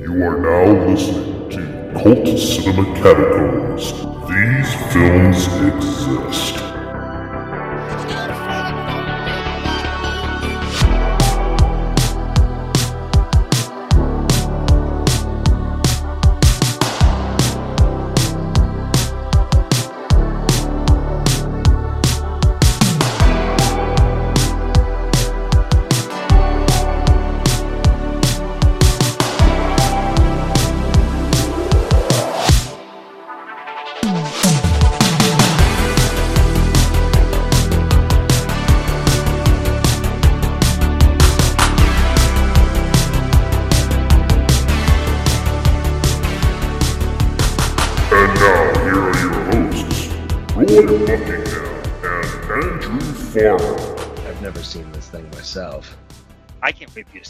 [0.00, 3.92] You are now listening to Cult Cinema Catacombs.
[4.30, 6.69] These films exist.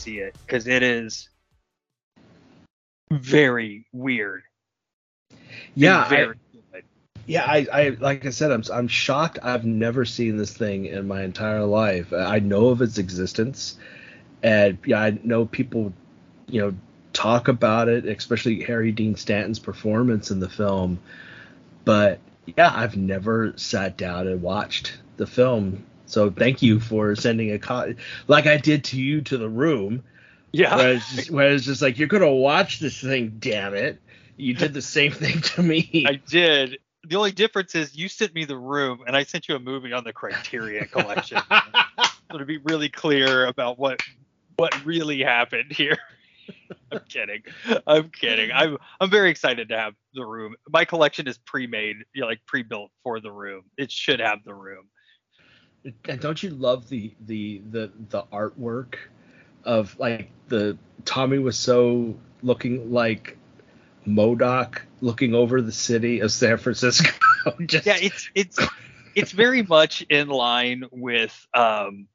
[0.00, 1.28] See it because it is
[3.10, 4.42] very weird.
[5.74, 6.34] Yeah, I, very
[6.72, 6.84] good.
[7.26, 7.44] yeah.
[7.44, 9.38] I, I like I said, I'm I'm shocked.
[9.42, 12.12] I've never seen this thing in my entire life.
[12.12, 13.76] I know of its existence,
[14.42, 15.92] and yeah, I know people,
[16.48, 16.74] you know,
[17.12, 20.98] talk about it, especially Harry Dean Stanton's performance in the film.
[21.84, 22.20] But
[22.56, 25.84] yeah, I've never sat down and watched the film.
[26.10, 30.02] So thank you for sending a copy, like I did to you to the room.
[30.52, 30.76] Yeah.
[30.76, 34.00] Where it's, just, where it's just like you're gonna watch this thing, damn it!
[34.36, 36.04] You did the same thing to me.
[36.08, 36.78] I did.
[37.06, 39.92] The only difference is you sent me the room and I sent you a movie
[39.92, 41.40] on the Criterion collection.
[42.30, 44.00] so to be really clear about what
[44.56, 45.96] what really happened here.
[46.92, 47.42] I'm kidding.
[47.86, 48.50] I'm kidding.
[48.52, 50.56] I'm I'm very excited to have the room.
[50.68, 53.62] My collection is pre-made, you know, like pre-built for the room.
[53.78, 54.88] It should have the room.
[56.08, 58.96] And don't you love the the the the artwork
[59.64, 63.38] of like the Tommy Wiseau looking like
[64.04, 67.10] Modoc looking over the city of San Francisco.
[67.66, 68.58] Just, yeah it's it's
[69.14, 72.08] it's very much in line with um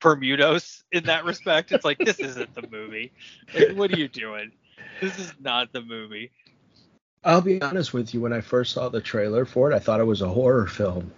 [0.00, 1.72] Permutos in that respect.
[1.72, 3.12] It's like this isn't the movie.
[3.54, 4.50] Like, what are you doing?
[5.00, 6.30] This is not the movie.
[7.22, 8.20] I'll be honest with you.
[8.20, 11.12] When I first saw the trailer for it, I thought it was a horror film,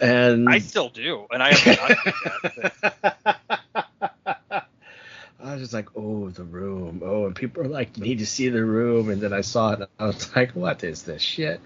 [0.00, 1.78] and I still do, and I have
[2.44, 2.72] not seen.
[5.40, 7.00] I was just like, oh, the room.
[7.04, 9.08] Oh, and people are like, you need to see the room.
[9.08, 9.80] And then I saw it.
[9.80, 11.60] And I was like, what is this shit?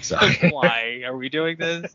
[0.00, 0.16] So,
[0.50, 1.94] Why are we doing this?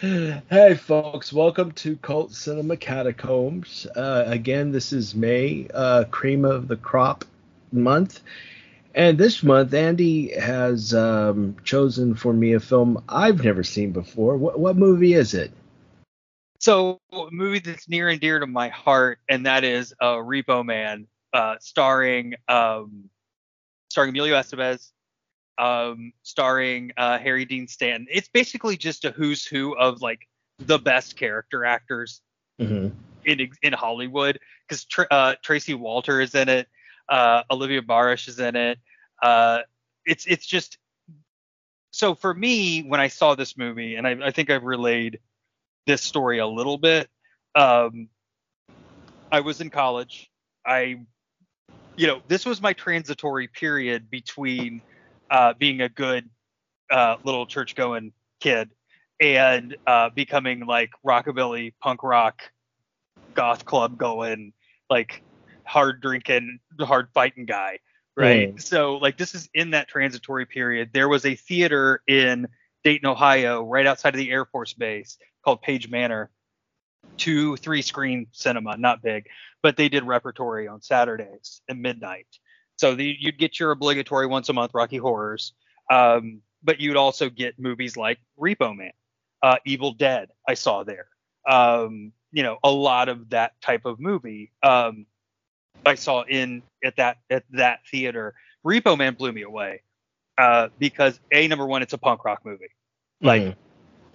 [0.00, 3.86] hey, folks, welcome to Cult Cinema Catacombs.
[3.94, 7.26] Uh, again, this is May, uh, cream of the crop
[7.70, 8.20] month.
[8.94, 14.36] And this month, Andy has um, chosen for me a film I've never seen before.
[14.36, 15.52] What, what movie is it?
[16.60, 20.64] So, a movie that's near and dear to my heart, and that is uh, Repo
[20.64, 23.10] Man, uh, starring um,
[23.90, 24.90] starring Emilio Estevez,
[25.58, 28.08] um, starring uh, Harry Dean Stanton.
[28.10, 30.26] It's basically just a who's who of like
[30.58, 32.20] the best character actors
[32.60, 32.88] Mm-hmm.
[33.24, 36.66] in in Hollywood because Tr- uh, Tracy Walter is in it,
[37.08, 38.78] uh, Olivia Barash is in it.
[39.22, 39.60] Uh,
[40.04, 40.78] it's it's just
[41.90, 45.20] so for me when I saw this movie, and I, I think I've relayed
[45.86, 47.08] this story a little bit.
[47.54, 48.08] Um,
[49.30, 50.30] I was in college.
[50.66, 51.00] I,
[51.96, 54.82] you know, this was my transitory period between
[55.30, 56.28] uh, being a good
[56.90, 58.70] uh, little church going kid
[59.20, 62.42] and uh, becoming like rockabilly, punk rock,
[63.34, 64.52] goth club going,
[64.88, 65.22] like
[65.68, 67.78] hard drinking, hard fighting guy.
[68.16, 68.60] Right.
[68.60, 70.90] So, like, this is in that transitory period.
[70.92, 72.48] There was a theater in
[72.82, 76.30] Dayton, Ohio, right outside of the Air Force Base called Page Manor.
[77.16, 79.26] Two, three screen cinema, not big,
[79.62, 82.26] but they did repertory on Saturdays at midnight.
[82.76, 85.52] So the, you'd get your obligatory once a month Rocky Horrors,
[85.90, 88.92] um, but you'd also get movies like Repo Man,
[89.42, 90.28] uh, Evil Dead.
[90.46, 91.06] I saw there.
[91.48, 94.52] Um, you know, a lot of that type of movie.
[94.62, 95.06] Um,
[95.86, 98.34] I saw in at that at that theater.
[98.66, 99.82] Repo Man blew me away
[100.36, 102.70] uh, because a number one, it's a punk rock movie.
[103.20, 103.56] Like Mhm.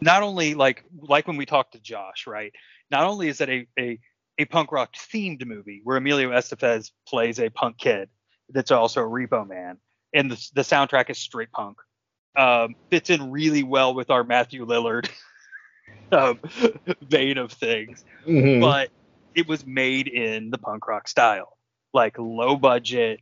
[0.02, 2.54] not only like like when we talked to Josh, right?
[2.92, 4.00] Not only is it a a,
[4.38, 8.10] a punk rock themed movie where Emilio Estevez plays a punk kid
[8.50, 9.78] that's also a repo man,
[10.14, 11.78] and the the soundtrack is straight punk.
[12.36, 15.08] Um, fits in really well with our Matthew Lillard
[16.12, 16.40] um,
[17.02, 18.60] vein of things, Mhm.
[18.62, 18.90] but
[19.36, 21.53] it was made in the punk rock style,
[21.94, 23.20] like low budget,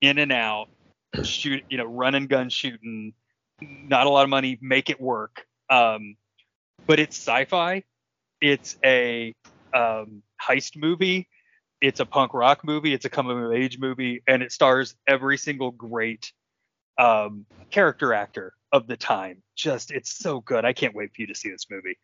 [0.00, 0.68] in and out,
[1.22, 3.12] shoot, you know, run and gun shooting,
[3.60, 5.46] not a lot of money, make it work.
[5.70, 6.16] Um,
[6.86, 7.84] but it's sci-fi.
[8.40, 9.34] It's a
[9.74, 11.28] um, heist movie.
[11.80, 12.92] It's a punk rock movie.
[12.92, 16.32] It's a coming of age movie, and it stars every single great
[16.98, 19.42] um, character actor of the time.
[19.54, 20.64] Just it's so good.
[20.64, 21.98] I can't wait for you to see this movie.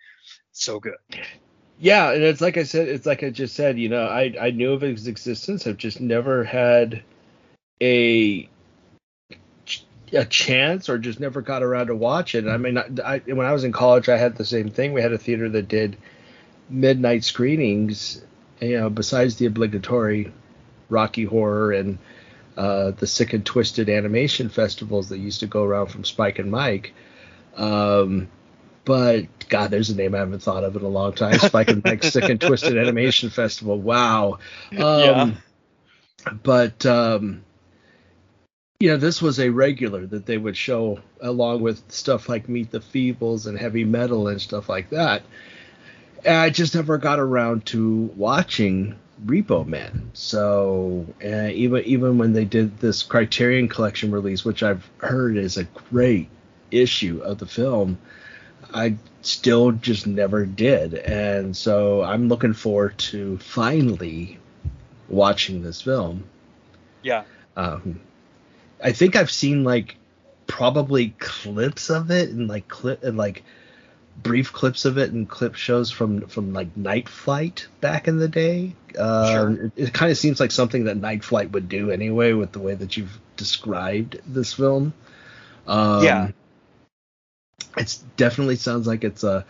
[0.53, 0.95] So good.
[1.85, 4.53] Yeah, and it's like I said, it's like I just said, you know, I I
[4.53, 5.67] knew of its existence.
[5.67, 7.03] I've just never had
[7.79, 8.49] a
[10.11, 12.49] a chance or just never got around to watch it.
[12.49, 14.95] I mean, I, when I was in college, I had the same thing.
[14.95, 15.99] We had a theater that did
[16.71, 18.23] midnight screenings,
[18.63, 20.33] you know, besides the obligatory
[20.89, 21.99] Rocky Horror and
[22.57, 26.51] uh, the Sick and Twisted animation festivals that used to go around from Spike and
[26.51, 26.95] Mike.
[27.59, 28.29] Um,
[28.85, 31.39] but God, there's a name I haven't thought of in a long time.
[31.39, 33.79] Spike and Mike's Sick and Twisted Animation Festival.
[33.79, 34.39] Wow.
[34.73, 35.31] Um, yeah.
[36.43, 37.45] But um,
[38.81, 42.71] you know, this was a regular that they would show along with stuff like Meet
[42.71, 45.23] the Feebles and Heavy Metal and stuff like that.
[46.25, 50.11] And I just never got around to watching Repo Man.
[50.13, 55.57] So uh, even even when they did this Criterion Collection release, which I've heard is
[55.57, 56.29] a great
[56.71, 57.99] issue of the film,
[58.75, 60.95] I still just never did.
[60.95, 64.39] And so I'm looking forward to finally
[65.09, 66.25] watching this film.
[67.03, 67.23] Yeah.
[67.57, 68.01] Um,
[68.83, 69.97] I think I've seen like
[70.47, 73.45] probably clips of it and like clip and like
[74.23, 78.29] brief clips of it and clip shows from from like Night Flight back in the
[78.29, 78.75] day.
[78.99, 79.65] Um, sure.
[79.67, 82.61] It, it kind of seems like something that Night Flight would do anyway, with the
[82.61, 84.93] way that you've described this film.
[85.67, 86.31] Um, yeah,
[87.77, 89.45] it definitely sounds like it's a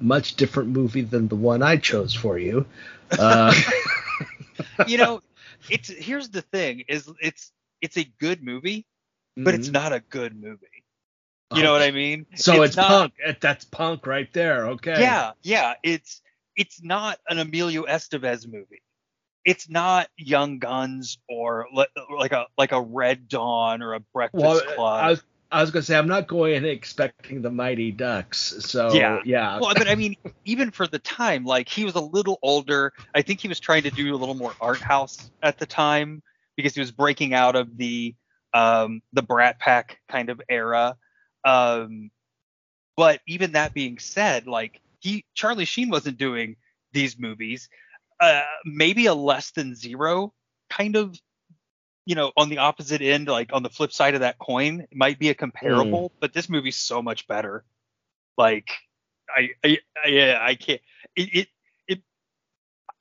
[0.00, 2.66] much different movie than the one I chose for you.
[3.18, 3.54] Uh,
[4.86, 5.22] you know,
[5.70, 8.86] it's here's the thing: is it's it's a good movie,
[9.36, 9.60] but mm-hmm.
[9.60, 10.66] it's not a good movie.
[11.54, 12.26] You know what I mean?
[12.34, 13.40] So it's, it's not, punk.
[13.40, 14.68] That's punk right there.
[14.68, 15.00] Okay.
[15.00, 15.74] Yeah, yeah.
[15.82, 16.20] It's
[16.56, 18.82] it's not an Emilio Estevez movie.
[19.46, 24.60] It's not Young Guns or like a like a Red Dawn or a Breakfast well,
[24.60, 25.04] Club.
[25.04, 28.54] I was, I was gonna say I'm not going in expecting the Mighty Ducks.
[28.60, 29.58] So yeah, yeah.
[29.58, 30.14] Well, but I mean,
[30.44, 32.92] even for the time, like he was a little older.
[33.14, 36.22] I think he was trying to do a little more art house at the time
[36.56, 38.14] because he was breaking out of the
[38.52, 40.96] um the Brat Pack kind of era.
[41.44, 42.10] Um,
[42.96, 46.56] but even that being said, like he Charlie Sheen wasn't doing
[46.92, 47.70] these movies.
[48.20, 50.34] Uh, maybe a less than zero
[50.68, 51.16] kind of
[52.08, 54.96] you know on the opposite end like on the flip side of that coin it
[54.96, 56.12] might be a comparable mm.
[56.20, 57.64] but this movie's so much better
[58.38, 58.70] like
[59.28, 60.80] i i, I yeah i can't
[61.14, 61.48] it, it
[61.86, 62.02] it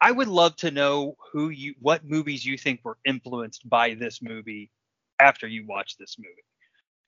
[0.02, 4.22] i would love to know who you what movies you think were influenced by this
[4.22, 4.70] movie
[5.20, 6.44] after you watch this movie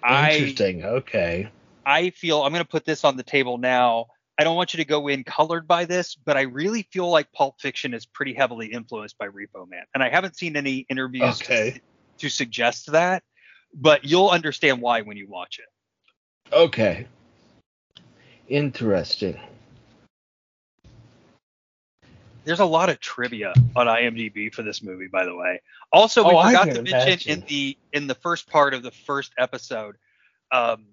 [0.07, 0.85] Interesting.
[0.85, 1.49] I, okay.
[1.85, 4.07] I feel I'm going to put this on the table now.
[4.39, 7.30] I don't want you to go in colored by this, but I really feel like
[7.33, 9.83] Pulp Fiction is pretty heavily influenced by Repo Man.
[9.94, 11.71] And I haven't seen any interviews okay.
[11.71, 11.80] to,
[12.19, 13.24] to suggest that,
[13.74, 16.56] but you'll understand why when you watch it.
[16.56, 17.06] Okay.
[18.47, 19.38] Interesting.
[22.45, 25.62] There's a lot of trivia on IMDb for this movie, by the way.
[25.92, 27.31] Also, we oh, forgot to mention imagine.
[27.31, 29.97] in the in the first part of the first episode
[30.50, 30.85] um,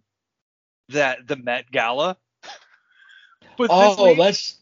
[0.89, 2.17] that the Met Gala.
[3.59, 4.57] Oh, let's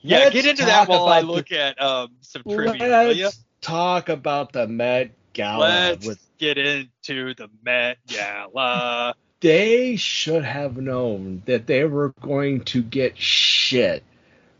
[0.00, 2.88] yeah let's get into that while I look the, at um, some trivia.
[2.88, 5.60] Let's talk about the Met Gala.
[5.60, 9.14] Let's with, get into the Met Gala.
[9.40, 14.02] They should have known that they were going to get shit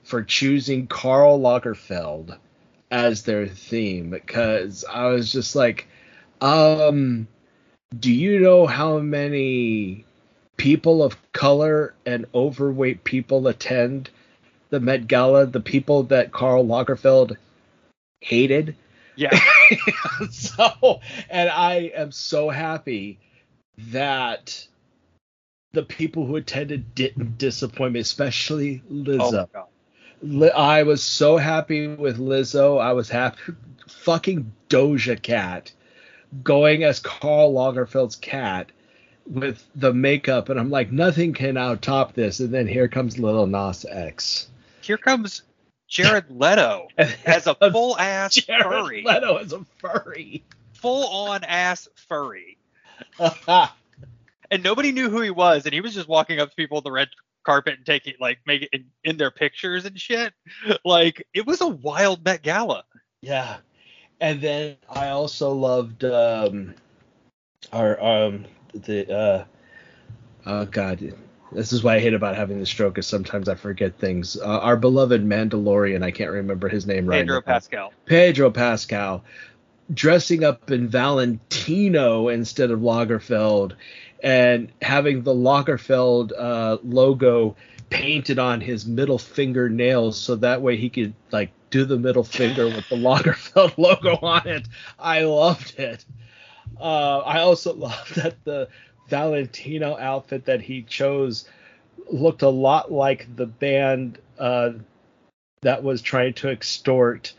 [0.05, 2.39] for choosing Karl Lagerfeld
[2.91, 5.89] as their theme because I was just like,
[6.41, 7.27] um,
[7.99, 10.05] do you know how many
[10.57, 14.11] people of color and overweight people attend
[14.71, 15.47] the Met Gala?
[15.47, 17.37] The people that Karl Lagerfeld
[18.21, 18.77] hated.
[19.17, 19.39] Yeah.
[20.31, 23.19] so, and I am so happy
[23.79, 24.67] that
[25.73, 29.49] the people who attended didn't disappoint me, especially Lizzo.
[29.55, 32.81] Oh I was so happy with Lizzo.
[32.81, 33.39] I was happy.
[33.87, 35.73] Fucking Doja Cat
[36.43, 38.71] going as Karl Lagerfeld's cat
[39.27, 42.41] with the makeup, and I'm like, nothing can out top this.
[42.41, 44.49] And then here comes Lil Nas X.
[44.83, 45.43] Here comes
[45.89, 49.03] Jared Leto as a full ass Jared furry.
[49.05, 50.45] Leto as a furry.
[50.75, 52.59] Full on ass furry.
[54.51, 56.85] and nobody knew who he was, and he was just walking up to people in
[56.85, 57.09] the red
[57.45, 60.33] carpet and taking like making in, in their pictures and shit.
[60.85, 62.85] Like it was a wild Met Gala.
[63.23, 63.59] Yeah.
[64.21, 66.75] And then I also loved um
[67.73, 69.45] our um the uh
[70.47, 71.15] oh god
[71.53, 74.37] This is why I hate about having the stroke is sometimes I forget things.
[74.37, 77.41] Uh, our beloved Mandalorian, I can't remember his name right Pedro now.
[77.43, 77.93] Pascal.
[78.05, 79.25] Pedro Pascal
[79.95, 83.75] dressing up in Valentino instead of Lagerfeld
[84.23, 87.55] and having the Lagerfeld uh, logo
[87.91, 92.25] painted on his middle finger nails so that way he could like do the middle
[92.25, 94.67] finger with the Lagerfeld logo on it.
[94.99, 96.05] I loved it.
[96.81, 98.69] Uh, I also love that the
[99.09, 101.49] Valentino outfit that he chose
[102.11, 104.73] looked a lot like the band uh,
[105.63, 107.33] that was trying to extort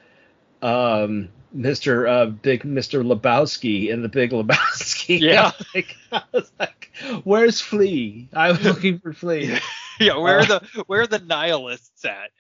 [0.61, 2.09] um, Mr.
[2.09, 3.03] Uh, Big Mr.
[3.05, 5.19] Lebowski in the Big Lebowski.
[5.19, 5.51] Yeah.
[5.51, 6.91] I, was like, I was like,
[7.23, 8.27] where's Flea?
[8.33, 9.57] I was looking for Flea.
[9.99, 12.31] yeah, where are Uh, the where are the nihilists at?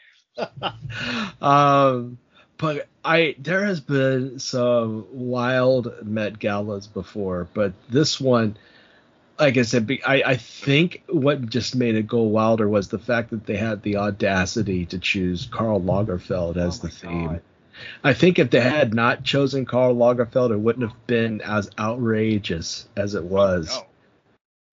[1.41, 2.17] um,
[2.57, 8.57] but I there has been some wild Met Galas before, but this one,
[9.39, 12.99] like I said, be- I, I think what just made it go wilder was the
[12.99, 17.27] fact that they had the audacity to choose Karl Lagerfeld as Oh the theme.
[17.27, 17.41] God.
[18.03, 22.87] I think if they had not chosen Karl Lagerfeld, it wouldn't have been as outrageous
[22.97, 23.67] as it was.
[23.67, 23.85] No.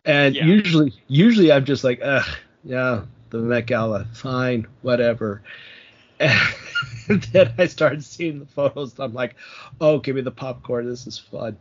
[0.06, 0.46] And Yeah.
[0.46, 2.26] usually, usually I'm just like, ugh,
[2.64, 5.42] yeah, the Met Gala, fine, whatever.
[6.21, 8.92] And then I started seeing the photos.
[8.94, 9.37] And I'm like,
[9.80, 10.88] oh, give me the popcorn.
[10.88, 11.56] This is fun.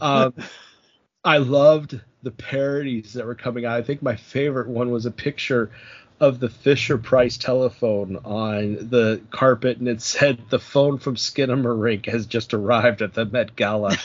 [0.00, 0.34] Um,
[1.24, 3.78] I loved the parodies that were coming out.
[3.78, 5.70] I think my favorite one was a picture
[6.18, 12.06] of the Fisher Price telephone on the carpet, and it said the phone from Skinamarink
[12.06, 13.96] has just arrived at the Met Gala.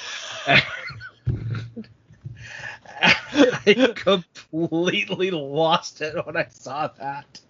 [3.02, 7.42] I completely lost it when I saw that.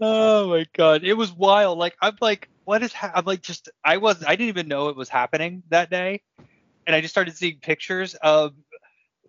[0.00, 1.78] Oh my god, it was wild.
[1.78, 2.92] Like I'm like, what is?
[2.92, 3.12] Ha-?
[3.14, 6.22] I'm like, just I was I didn't even know it was happening that day,
[6.86, 8.54] and I just started seeing pictures of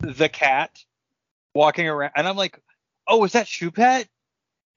[0.01, 0.71] the cat
[1.53, 2.59] walking around, and I'm like,
[3.07, 4.07] oh, is that Choupette?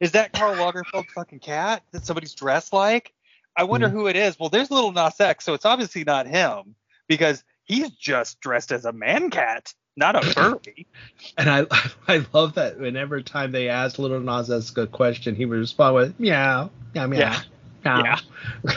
[0.01, 3.13] Is that Karl Lagerfeld fucking cat that somebody's dressed like?
[3.57, 3.93] I wonder Mhm.
[3.93, 4.39] who it is.
[4.39, 6.75] Well, there's Lil Nas X, so it's obviously not him
[7.09, 10.87] because he's just dressed as a man cat, not a furry.
[11.39, 11.67] And I
[12.09, 15.95] I love that whenever time they asked Lil Nas X a question, he would respond
[15.95, 17.41] with meow, meow, meow, Yeah.
[17.85, 18.03] meow.
[18.05, 18.19] Yeah.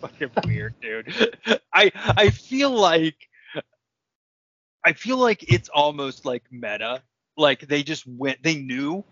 [0.00, 1.12] fucking weird, dude.
[1.72, 3.16] I I feel like
[4.84, 7.02] I feel like it's almost like meta.
[7.36, 9.04] Like they just went they knew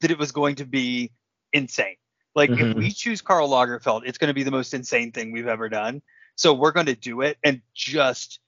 [0.00, 1.12] that it was going to be
[1.52, 1.96] insane.
[2.34, 2.76] Like if Mhm.
[2.76, 6.02] we choose Karl Lagerfeld, it's going to be the most insane thing we've ever done.
[6.36, 8.40] So we're going to do it and just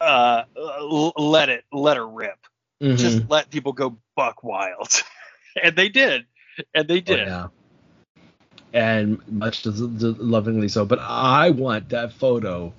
[0.00, 2.38] uh l- let it let her rip.
[2.82, 2.96] Mhm.
[2.98, 5.02] Just let people go buck wild.
[5.62, 6.26] and they did.
[6.74, 7.26] And they Oh, did.
[7.26, 7.48] yeah.
[8.72, 10.84] And much to lovingly so.
[10.84, 12.72] But I want that photo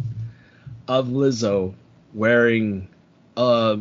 [0.87, 1.73] of Lizzo
[2.13, 2.87] wearing
[3.35, 3.79] a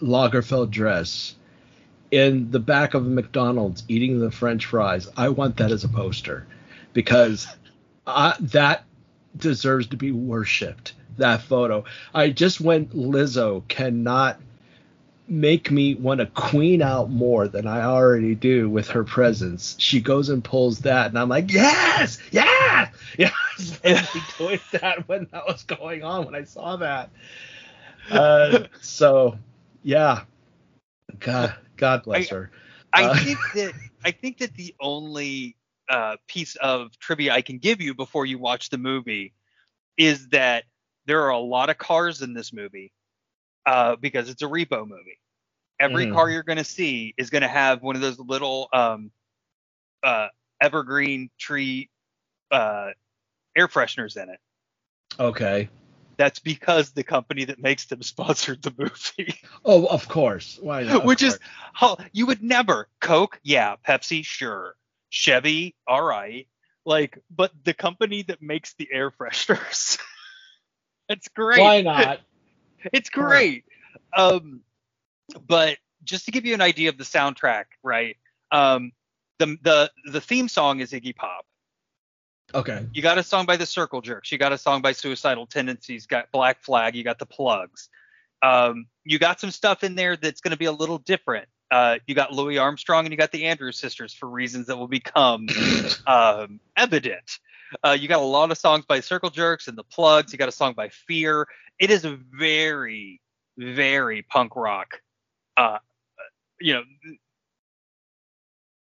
[0.00, 1.34] Lagerfeld dress
[2.10, 5.08] in the back of a McDonald's eating the French fries.
[5.16, 6.46] I want that as a poster
[6.92, 7.46] because
[8.06, 8.84] I, that
[9.36, 10.94] deserves to be worshipped.
[11.18, 11.84] That photo.
[12.14, 14.40] I just went Lizzo cannot
[15.28, 19.74] make me want to queen out more than I already do with her presence.
[19.78, 23.80] She goes and pulls that, and I'm like, yes, yes, yes.
[23.82, 24.06] And
[24.38, 27.10] doing that when that was going on when I saw that.
[28.10, 29.36] Uh, so,
[29.82, 30.22] yeah,
[31.18, 32.50] God, God bless I- her.
[32.92, 35.56] I Uh, think that I think that the only
[35.88, 39.34] uh, piece of trivia I can give you before you watch the movie
[39.98, 40.64] is that
[41.06, 42.92] there are a lot of cars in this movie
[43.66, 45.18] uh, because it's a repo movie.
[45.78, 46.12] Every Mhm.
[46.12, 49.10] car you're going to see is going to have one of those little um,
[50.02, 50.28] uh,
[50.60, 51.90] evergreen tree
[52.50, 52.90] uh,
[53.56, 54.40] air fresheners in it.
[55.18, 55.68] Okay.
[56.16, 59.34] That's because the company that makes them sponsored the movie.
[59.64, 60.58] Oh, of course.
[60.62, 61.04] Why not?
[61.04, 61.50] Which is course.
[61.72, 64.76] how you would never Coke, yeah, Pepsi, sure,
[65.10, 66.48] Chevy, all right,
[66.84, 69.98] like, but the company that makes the air fresheners,
[71.08, 71.60] it's great.
[71.60, 72.20] why not?
[72.92, 73.64] It's great.
[74.16, 74.60] Um,
[75.48, 78.16] but just to give you an idea of the soundtrack, right?
[78.52, 78.92] Um,
[79.38, 81.44] the the the theme song is Iggy Pop.
[82.54, 82.86] Okay.
[82.92, 84.30] You got a song by the Circle Jerks.
[84.30, 86.06] You got a song by Suicidal Tendencies.
[86.06, 86.94] Got Black Flag.
[86.94, 87.88] You got the Plugs.
[88.42, 91.48] Um, you got some stuff in there that's going to be a little different.
[91.70, 94.86] Uh, you got Louis Armstrong and you got the Andrews Sisters for reasons that will
[94.86, 95.48] become
[96.06, 97.38] um, evident.
[97.84, 100.32] Uh, you got a lot of songs by Circle Jerks and the Plugs.
[100.32, 101.48] You got a song by Fear.
[101.78, 103.20] It is a very,
[103.58, 105.00] very punk rock.
[105.56, 105.78] Uh,
[106.60, 106.82] you know,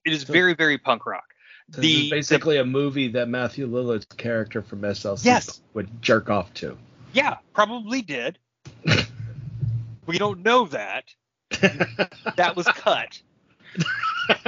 [0.06, 1.24] it is So- very, very punk rock.
[1.70, 5.62] The- basically a movie that Matthew Lillard's character from SLC Yes.
[5.74, 6.78] would jerk off to.
[7.14, 8.38] Yeah, probably did.
[10.06, 11.06] we don't know that,
[12.36, 13.20] that was cut.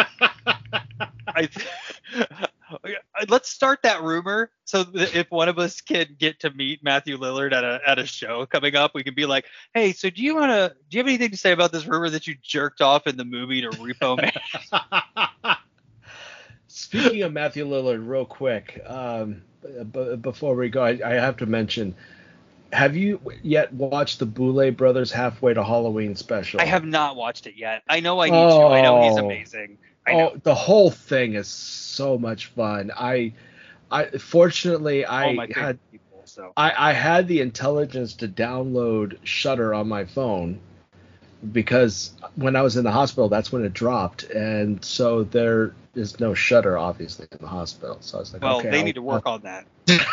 [1.27, 1.49] I,
[3.27, 7.17] let's start that rumor so that if one of us can get to meet Matthew
[7.17, 10.21] Lillard at a at a show coming up, we can be like, "Hey, so do
[10.21, 10.75] you want to?
[10.89, 13.25] Do you have anything to say about this rumor that you jerked off in the
[13.25, 14.17] movie to Repo
[15.43, 15.55] Man?"
[16.67, 19.41] Speaking of Matthew Lillard, real quick, um,
[19.91, 21.95] b- before we go, I, I, have to mention.
[22.73, 26.59] Have you yet watched the Boulet Brothers Halfway to Halloween special?
[26.59, 27.81] I have not watched it yet.
[27.87, 28.75] I know I need oh, to.
[28.75, 29.25] I know he's oh.
[29.25, 29.77] amazing.
[30.13, 32.91] Oh, the whole thing is so much fun.
[32.95, 33.33] I,
[33.91, 36.53] I fortunately I had people, so.
[36.55, 40.59] I, I had the intelligence to download Shudder on my phone
[41.51, 46.19] because when I was in the hospital, that's when it dropped, and so there is
[46.19, 47.97] no Shudder obviously in the hospital.
[48.01, 49.33] So I was like, well, okay, they I'll, need to work I'll...
[49.33, 49.65] on that.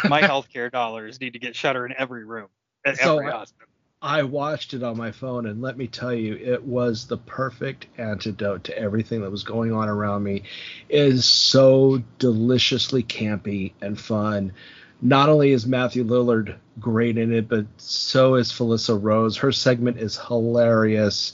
[0.08, 2.48] My healthcare dollars need to get Shudder in every room
[2.84, 3.68] at so every hospital.
[4.04, 7.86] I watched it on my phone, and let me tell you, it was the perfect
[7.96, 10.42] antidote to everything that was going on around me.
[10.90, 14.52] It is so deliciously campy and fun.
[15.00, 19.38] Not only is Matthew Lillard great in it, but so is Felissa Rose.
[19.38, 21.32] Her segment is hilarious,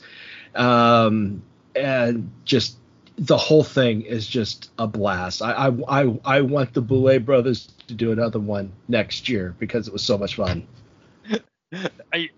[0.55, 1.43] um,
[1.75, 2.77] and just
[3.19, 5.43] the whole thing is just a blast.
[5.43, 9.89] I I I, I want the Boulet brothers to do another one next year because
[9.89, 10.69] it was so much fun.
[12.13, 12.31] I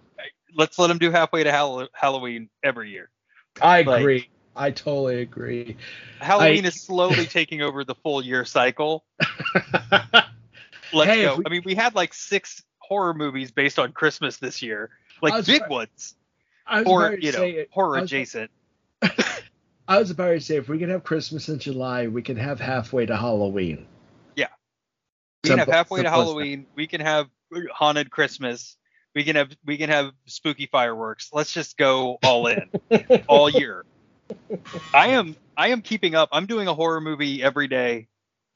[0.56, 3.10] let's let them do halfway to Halloween every year.
[3.60, 4.28] I agree.
[4.54, 5.76] I totally agree.
[6.20, 9.04] Halloween I, is slowly taking over the full year cycle.
[10.92, 11.36] let's hey, go.
[11.36, 14.90] We, I mean, we had like six horror movies based on Christmas this year,
[15.22, 16.14] like big ones,
[16.86, 18.50] or you know, say, horror adjacent.
[19.88, 22.60] I was about to say, if we can have Christmas in July, we can have
[22.60, 23.86] halfway to Halloween.
[24.36, 24.48] Yeah,
[25.44, 26.66] we can have halfway to Halloween.
[26.74, 27.28] We can have
[27.72, 28.76] haunted Christmas
[29.14, 31.30] we can have we can have spooky fireworks.
[31.32, 32.70] Let's just go all in
[33.28, 33.84] all year.
[34.94, 36.28] I am I am keeping up.
[36.32, 38.08] I'm doing a horror movie every day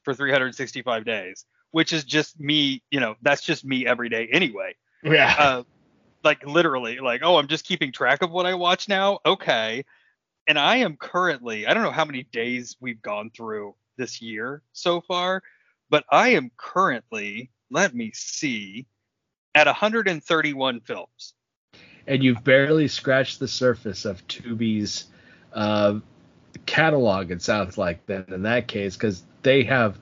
[0.03, 2.81] for 365 days, which is just me.
[2.91, 4.75] You know, that's just me every day anyway.
[5.03, 5.35] Yeah.
[5.37, 5.63] Uh,
[6.23, 9.19] like literally, like oh, I'm just keeping track of what I watch now.
[9.25, 9.85] Okay.
[10.47, 14.61] And I am currently I don't know how many days we've gone through this year
[14.73, 15.43] so far,
[15.89, 18.87] but I am currently let me see
[19.57, 21.33] at 131 films.
[22.05, 25.05] And you've barely scratched the surface of Tubi's
[25.51, 25.99] uh,
[26.67, 27.31] catalog.
[27.31, 29.97] It sounds like then in that case, because they have,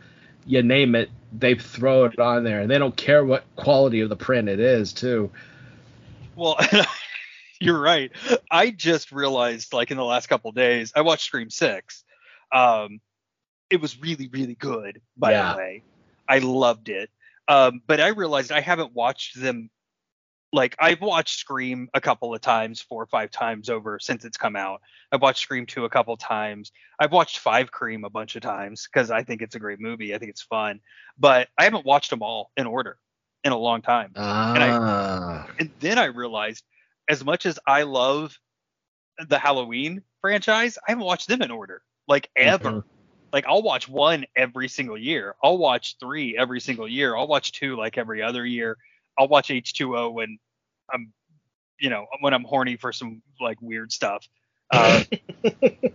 [0.45, 4.09] you name it, they throw it on there, and they don't care what quality of
[4.09, 5.31] the print it is, too.
[6.35, 6.57] Well,
[7.61, 8.11] you're right.
[8.51, 12.03] I just realized, like in the last couple days, I watched Scream Six.
[12.51, 12.99] Um,
[13.69, 15.01] it was really, really good.
[15.15, 15.53] By yeah.
[15.53, 15.83] the way,
[16.27, 17.09] I loved it.
[17.47, 19.69] Um, but I realized I haven't watched them.
[20.53, 24.37] Like I've watched Scream a couple of times, four or five times over since it's
[24.37, 24.81] come out.
[25.11, 26.71] I've watched Scream 2 a couple of times.
[26.99, 30.15] I've watched Five Cream a bunch of times because I think it's a great movie.
[30.15, 30.79] I think it's fun.
[31.17, 32.97] But I haven't watched them all in order
[33.43, 34.13] in a long time.
[34.15, 34.53] Ah.
[34.53, 35.47] And, I, ah.
[35.59, 36.63] and then I realized,
[37.09, 38.37] as much as I love
[39.27, 42.71] the Halloween franchise, I haven't watched them in order, like ever.
[42.71, 42.94] Mm-hmm
[43.35, 45.35] like I'll watch one every single year.
[45.43, 47.17] I'll watch three every single year.
[47.17, 48.77] I'll watch two like every other year.
[49.19, 50.39] I'll watch H2O when
[50.91, 51.11] I'm,
[51.77, 54.25] you know, when I'm horny for some like weird stuff.
[54.71, 55.03] Uh,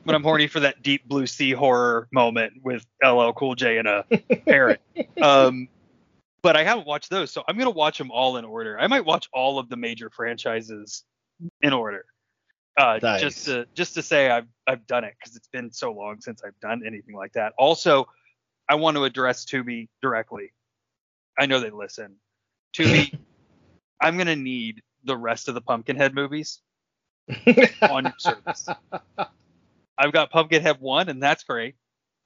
[0.05, 3.88] when I'm horny for that deep blue sea horror moment with LL Cool J and
[3.88, 4.05] a
[4.46, 4.83] parrot.
[5.22, 5.68] Um,
[6.42, 8.79] but I haven't watched those, so I'm gonna watch them all in order.
[8.79, 11.05] I might watch all of the major franchises
[11.62, 12.05] in order
[12.76, 13.20] uh, nice.
[13.20, 16.42] just to just to say I've I've done it because it's been so long since
[16.44, 17.52] I've done anything like that.
[17.59, 18.09] Also,
[18.68, 20.52] I want to address Tubi directly.
[21.38, 22.16] I know they listen.
[22.74, 23.16] Tubi,
[24.00, 26.61] I'm gonna need the rest of the Pumpkinhead movies
[27.83, 28.68] on your service.
[29.98, 31.74] I've got Pumpkinhead one, and that's great.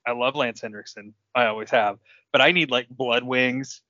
[0.07, 1.15] I love Lance Henriksen.
[1.35, 1.99] I always have,
[2.33, 3.81] but I need like Blood Wings.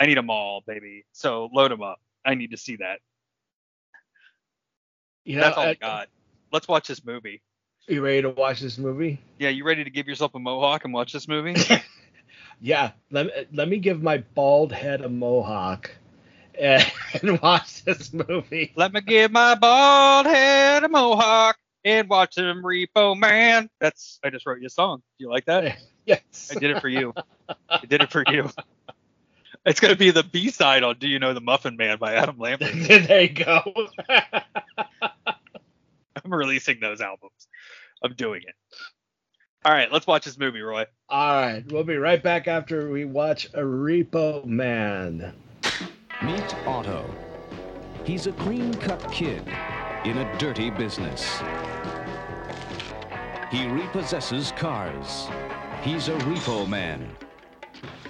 [0.00, 1.04] I need them all, baby.
[1.12, 2.00] So load them up.
[2.24, 3.00] I need to see that.
[5.30, 6.08] You know, That's all I, I uh, got.
[6.52, 7.40] Let's watch this movie.
[7.86, 9.20] You ready to watch this movie?
[9.38, 11.54] Yeah, you ready to give yourself a mohawk and watch this movie?
[12.60, 15.92] yeah, let, let me give my bald head a mohawk
[16.58, 16.84] and,
[17.22, 18.72] and watch this movie.
[18.74, 23.70] Let me give my bald head a mohawk and watch them Repo Man.
[23.78, 24.98] That's I just wrote you a song.
[25.16, 25.78] Do you like that?
[26.06, 26.50] Yes.
[26.50, 27.14] I did it for you.
[27.68, 28.50] I did it for you.
[29.64, 32.38] It's gonna be the B side on "Do You Know the Muffin Man" by Adam
[32.38, 32.72] Lambert.
[32.72, 33.62] there you go.
[36.24, 37.48] I'm releasing those albums.
[38.02, 38.54] I'm doing it.
[39.64, 40.86] All right, let's watch this movie, Roy.
[41.10, 45.34] All right, we'll be right back after we watch a Repo Man.
[46.22, 47.04] Meet Otto.
[48.04, 49.42] He's a clean cut kid
[50.04, 51.38] in a dirty business.
[53.50, 55.28] He repossesses cars.
[55.82, 57.10] He's a repo man.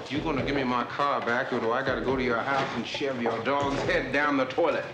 [0.09, 2.69] You gonna give me my car back, or do I gotta go to your house
[2.77, 4.85] and shove your dog's head down the toilet?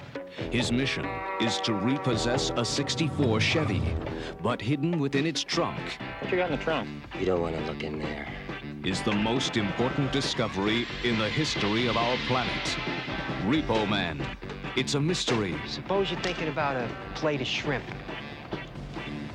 [0.51, 1.07] His mission
[1.40, 3.83] is to repossess a 64 Chevy,
[4.42, 5.81] but hidden within its trunk
[6.20, 6.88] What you got in the trunk?
[7.18, 8.29] You don't want to look in there.
[8.85, 12.77] is the most important discovery in the history of our planet.
[13.44, 14.25] Repo Man.
[14.77, 15.55] It's a mystery.
[15.66, 17.85] Suppose you're thinking about a plate of shrimp.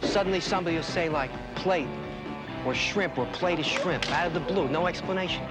[0.03, 1.87] Suddenly somebody will say like plate
[2.63, 5.43] or shrimp or plate of shrimp out of the blue, no explanation.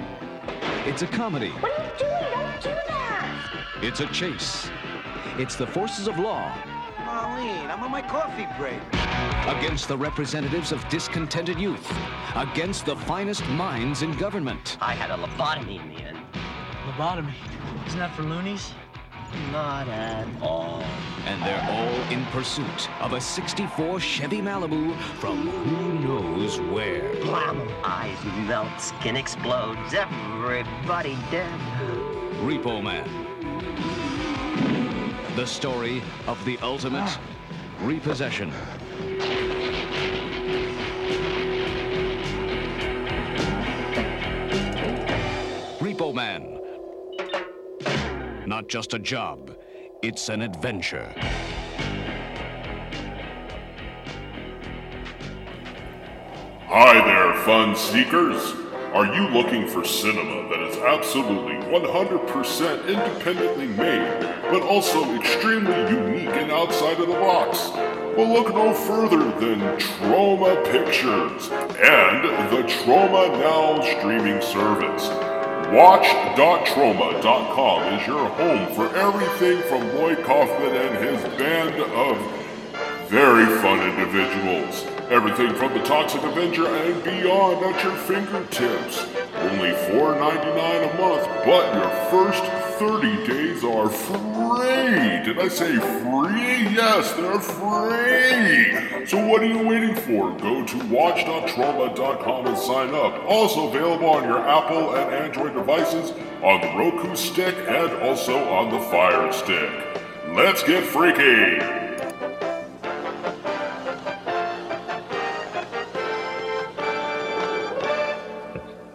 [0.87, 1.51] It's a comedy.
[1.51, 2.21] What are you doing?
[2.31, 3.67] Don't do that!
[3.83, 4.71] It's a chase.
[5.41, 6.55] It's the forces of law
[6.99, 8.79] Marlene, I'm on my coffee break.
[9.57, 11.91] against the representatives of discontented youth,
[12.37, 14.77] against the finest minds in government.
[14.83, 16.19] I had a lobotomy in the end.
[16.87, 17.33] Lobotomy.
[17.87, 18.75] Isn't that for loonies?
[19.51, 20.83] Not at all.
[21.25, 27.15] And they're all in pursuit of a 64 Chevy Malibu from who knows where.
[27.23, 27.67] Blam!
[27.83, 31.59] Eyes melt, skin explodes, everybody dead.
[32.43, 33.30] Repo Man.
[35.37, 37.19] The story of the ultimate
[37.83, 38.51] repossession.
[45.79, 46.59] Repo Man.
[48.47, 49.57] Not just a job,
[50.03, 51.15] it's an adventure.
[56.67, 58.55] Hi there, fun seekers!
[58.93, 66.29] Are you looking for cinema that is absolutely 100% independently made, but also extremely unique
[66.31, 67.71] and outside of the box?
[68.17, 75.09] Well, look no further than Troma Pictures and the Troma Now streaming service.
[75.73, 82.19] Watch.troma.com is your home for everything from Lloyd Kaufman and his band of
[83.09, 84.85] very fun individuals.
[85.11, 89.07] Everything from the Toxic Avenger and beyond at your fingertips.
[89.35, 92.45] Only $4.99 a month, but your first
[92.81, 95.23] 30 days are free.
[95.23, 96.75] Did I say free?
[96.75, 99.07] Yes, they're free.
[99.07, 100.35] So what are you waiting for?
[100.39, 103.23] Go to watch.troma.com and sign up.
[103.29, 106.13] Also available on your Apple and Android devices,
[106.43, 109.71] on the Roku stick, and also on the Fire Stick.
[110.29, 111.61] Let's get freaky!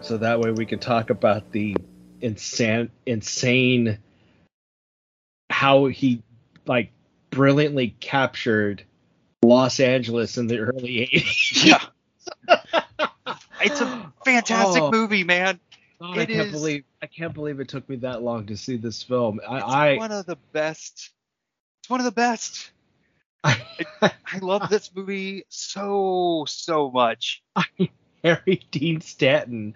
[0.00, 1.76] so that way we can talk about the
[2.20, 3.98] insane insane
[5.50, 6.22] how he
[6.66, 6.90] like
[7.30, 8.82] brilliantly captured
[9.42, 11.64] Los Angeles in the early 80s.
[11.64, 11.82] Yeah.
[13.62, 14.90] It's a fantastic Oh.
[14.92, 15.58] movie, man.
[16.00, 18.76] God, I can't is- believe I can't believe it took me that long to see
[18.76, 19.40] this film.
[19.40, 21.10] It's I, I one of the best.
[21.80, 22.70] It's one of the best.
[23.42, 23.60] I
[24.02, 27.42] I love this movie so so much.
[28.22, 29.74] Harry Dean Stanton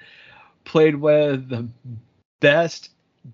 [0.64, 1.68] played one of the
[2.40, 2.90] best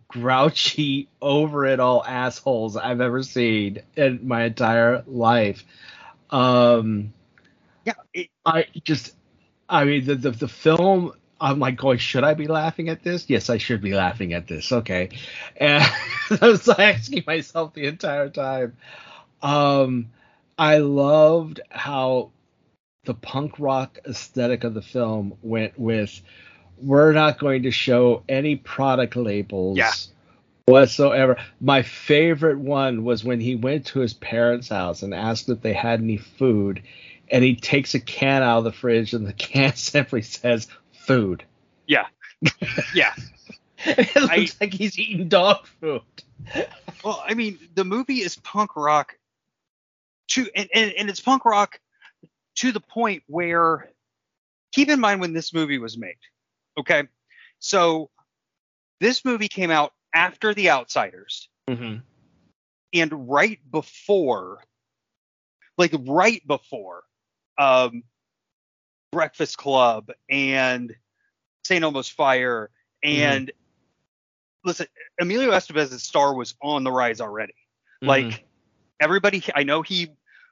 [0.08, 5.64] grouchy over it all assholes I've ever seen in my entire life.
[6.30, 7.12] Um
[7.84, 9.14] Yeah, it, I just
[9.68, 13.28] I mean the, the the film I'm like going, should I be laughing at this?
[13.28, 14.72] Yes, I should be laughing at this.
[14.72, 15.10] Okay.
[15.56, 15.84] And
[16.42, 18.76] I was asking myself the entire time.
[19.42, 20.10] Um
[20.58, 22.30] I loved how
[23.04, 26.20] the punk rock aesthetic of the film went with
[26.82, 29.92] we're not going to show any product labels Yeah.
[30.66, 31.36] whatsoever.
[31.60, 35.72] My favorite one was when he went to his parents' house and asked if they
[35.72, 36.82] had any food,
[37.30, 40.68] and he takes a can out of the fridge and the can simply says
[41.06, 41.44] food.
[41.86, 42.06] yeah,
[42.94, 43.14] yeah.
[43.84, 46.02] it looks like he's eating dog food.
[47.04, 49.16] Well, I mean, the movie is punk rock
[50.28, 51.78] to and, and, and it's punk rock
[52.56, 53.88] to the point where
[54.72, 56.16] keep in mind when this movie was made.
[56.78, 57.04] Okay.
[57.58, 58.10] So
[59.00, 61.96] this movie came out after The Outsiders Mm-hmm.
[62.94, 64.62] and right before
[65.76, 67.02] like right before
[67.58, 68.04] um
[69.10, 70.94] Breakfast Club and
[71.64, 71.82] St.
[71.82, 72.70] Elmo's Fire
[73.02, 73.50] and
[74.64, 74.86] listen,
[75.20, 77.54] Emilio Estevez's star was on the rise already.
[78.02, 78.46] Like
[79.00, 80.08] everybody, I know he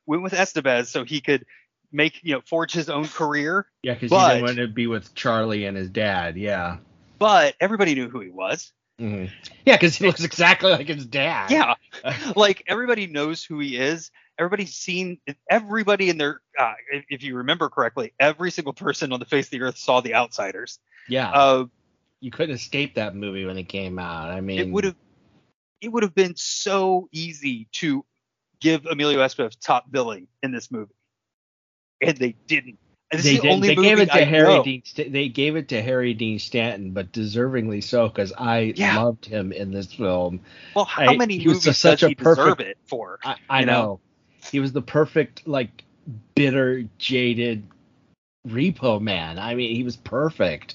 [0.07, 1.47] went with Estevez so he could
[1.95, 5.15] make you know forge his own career, yeah, because he didn't want to be with
[5.15, 6.37] Charlie and his dad.
[6.37, 6.79] Yeah.
[7.19, 8.73] but everybody knew who he was.
[8.99, 9.27] hmm
[9.65, 11.51] Yeah, because he looks exactly like his dad.
[11.51, 11.75] Yeah,
[12.37, 14.11] like everybody knows who he is.
[14.39, 16.41] Everybody's seen everybody in their.
[16.59, 19.79] Uh, if, if you remember correctly, every single person on the face of the earth
[19.79, 20.81] saw The Outsiders.
[21.09, 21.31] Yeah.
[21.31, 21.67] Uh,
[22.21, 24.31] you couldn't escape that movie when it came out.
[24.31, 24.97] I mean, it would have
[25.81, 28.05] it would have been so easy to
[28.61, 30.95] give Emilio Estevez top billing in this movie,
[32.09, 32.79] and they didn't.
[33.13, 34.65] They, the they gave it to I Harry know.
[34.65, 34.83] Dean.
[34.97, 39.01] They gave it to Harry Dean Stanton, but deservingly so because I Yeah.
[39.01, 40.41] loved him in this film.
[40.75, 43.21] Well, how I- many he was movies such does a perfect- it for?
[43.25, 43.73] I, I know.
[43.73, 44.01] know?
[44.51, 45.85] he was the perfect like
[46.35, 47.65] bitter, jaded
[48.49, 49.39] repo man.
[49.39, 50.75] I mean, he was perfect.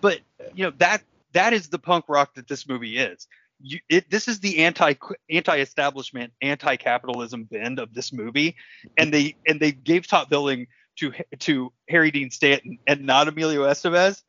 [0.00, 0.20] but
[0.54, 3.26] you know that that is the punk rock that this movie is.
[3.60, 4.94] You, it, this is the anti
[5.30, 8.56] anti-establishment, anti-capitalism bend of this movie,
[8.96, 10.68] and they and they gave top billing
[10.98, 14.22] to to Harry Dean Stanton and not Emilio Estevez,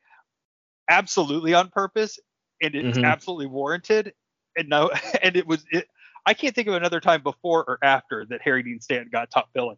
[0.90, 2.20] absolutely on purpose,
[2.62, 3.06] and it's Mhm.
[3.06, 4.14] absolutely warranted.
[4.58, 4.90] And no,
[5.22, 5.88] and it was it.
[6.26, 9.50] I can't think of another time before or after that Harry Dean Stanton got top
[9.54, 9.78] billing.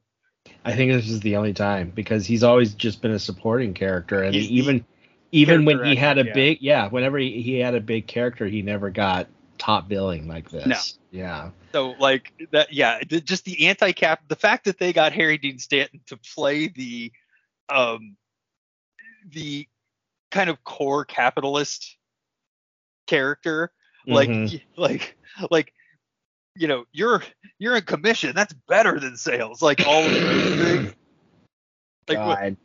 [0.65, 4.23] I think this is the only time because he's always just been a supporting character,
[4.23, 4.85] and He's even
[5.31, 6.33] even when he had a yeah.
[6.33, 9.27] big yeah, whenever he, he had a big character, he never got
[9.61, 10.65] top billing like this.
[10.65, 10.77] No.
[11.11, 11.49] Yeah.
[11.71, 15.59] So like that, yeah, the, just the anti-cap, the fact that they got Harry Dean
[15.59, 17.11] Stanton to play the,
[17.69, 18.17] um,
[19.29, 19.67] the
[20.31, 21.95] kind of core capitalist
[23.07, 23.71] character,
[24.07, 24.61] like, Mhm.
[24.77, 25.15] like,
[25.51, 25.73] like,
[26.55, 27.23] you know, you're
[27.59, 28.33] you're in commission.
[28.35, 29.61] That's better than sales.
[29.61, 30.93] Like all of those things.
[32.09, 32.57] Like what- God.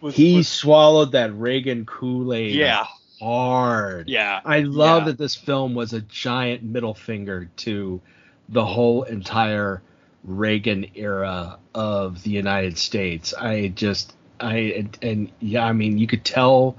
[0.00, 2.86] was- he was- swallowed that Reagan Kool-Aid yeah,
[3.24, 4.06] hard.
[4.06, 4.42] yeah.
[4.44, 5.06] I love Yeah.
[5.06, 8.02] that this film was a giant middle finger to
[8.48, 9.82] the whole entire
[10.24, 13.34] Reagan era of the United States.
[13.34, 16.78] I just I and, and yeah, I mean you could tell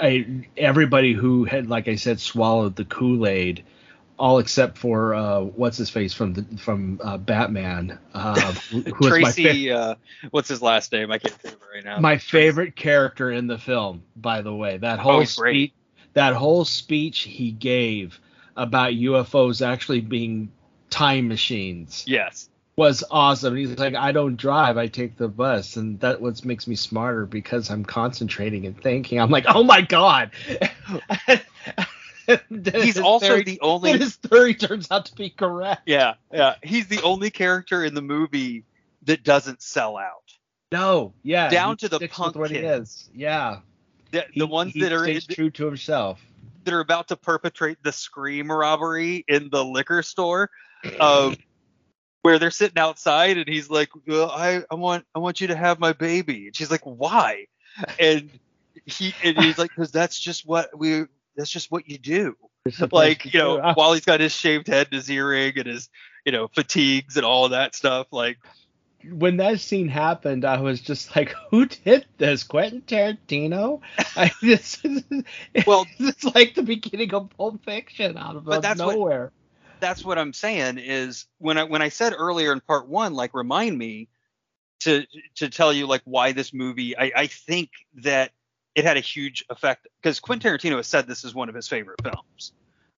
[0.00, 3.64] I everybody who had like I said swallowed the Kool-Aid
[4.20, 8.54] all except for uh what's his face from the from uh, Batman uh
[9.00, 9.96] was fa- Tracy, uh,
[10.30, 11.10] what's his last name?
[11.12, 12.00] I can't think of it right now.
[12.00, 14.78] my favorite character in the film, by the way.
[14.78, 15.74] That whole Oh, speech,
[16.14, 18.20] that whole speech he gave
[18.56, 20.52] about UFOs actually being
[20.90, 22.50] time machines Yes.
[22.76, 23.56] was awesome.
[23.56, 27.26] He's like, I don't drive, I take the bus, and that what makes me smarter
[27.26, 29.20] because I'm concentrating and thinking.
[29.20, 30.32] I'm like, oh my god.
[32.72, 35.82] He's also the only his theory turns out to be correct.
[35.86, 36.54] Yeah, yeah.
[36.62, 38.64] He's the only character in the movie
[39.04, 40.14] that doesn't sell out.
[40.72, 42.60] No, yeah, Down to the punk what kid.
[42.62, 43.08] he is.
[43.14, 43.60] Yeah,
[44.12, 46.20] The, He- the ones that are stays true to himself.
[46.64, 50.48] that are about to perpetrate the scream robbery in the liquor store,
[51.00, 51.36] um,
[52.22, 55.56] where they're sitting outside and he's like, well, I, I want I want you to
[55.56, 57.46] have my baby, and she's like, why?
[57.98, 58.30] And
[58.86, 61.06] he and he's like, because that's just what we
[61.40, 62.36] that's just what you do.
[62.92, 65.88] Like you know, while he's got his shaved head and his earring and his
[66.26, 68.36] you know fatigues and all that stuff, like
[69.10, 72.42] when that scene happened, I was just like, "Who did this?
[72.42, 73.80] Quentin Tarantino?"
[74.14, 75.02] I, this is,
[75.66, 79.32] Well- it's like the beginning of Pulp Fiction out of, But that's what- nowhere.
[79.80, 83.32] that's what I'm saying is when I when I said earlier in part one, like
[83.32, 84.08] remind me
[84.80, 87.70] to to tell you like why this movie I, I think
[88.02, 88.32] that
[88.74, 91.68] it had a huge effect because Quentin Tarantino has said this is one of his
[91.68, 92.52] favorite films.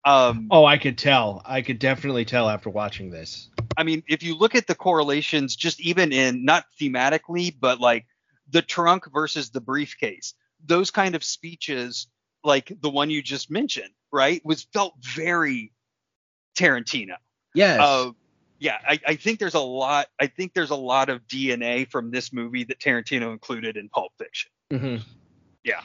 [0.05, 1.43] Um, oh, I could tell.
[1.45, 3.49] I could definitely tell after watching this.
[3.77, 8.07] I mean, if you look at the correlations, just even in not thematically, but like
[8.51, 12.09] the trunk versus the briefcase, those kind of speeches,
[12.43, 15.73] like the one you just mentioned, right, was felt very
[16.57, 17.17] Tarantino.
[17.55, 17.81] Yes.
[17.81, 18.11] Uh,
[18.59, 20.07] yeah, I, I think there's a lot.
[20.21, 24.13] I think there's a lot of DNA from this movie that Tarantino included in Pulp
[24.19, 24.51] Fiction.
[24.71, 24.97] hmm
[25.65, 25.81] Yeah.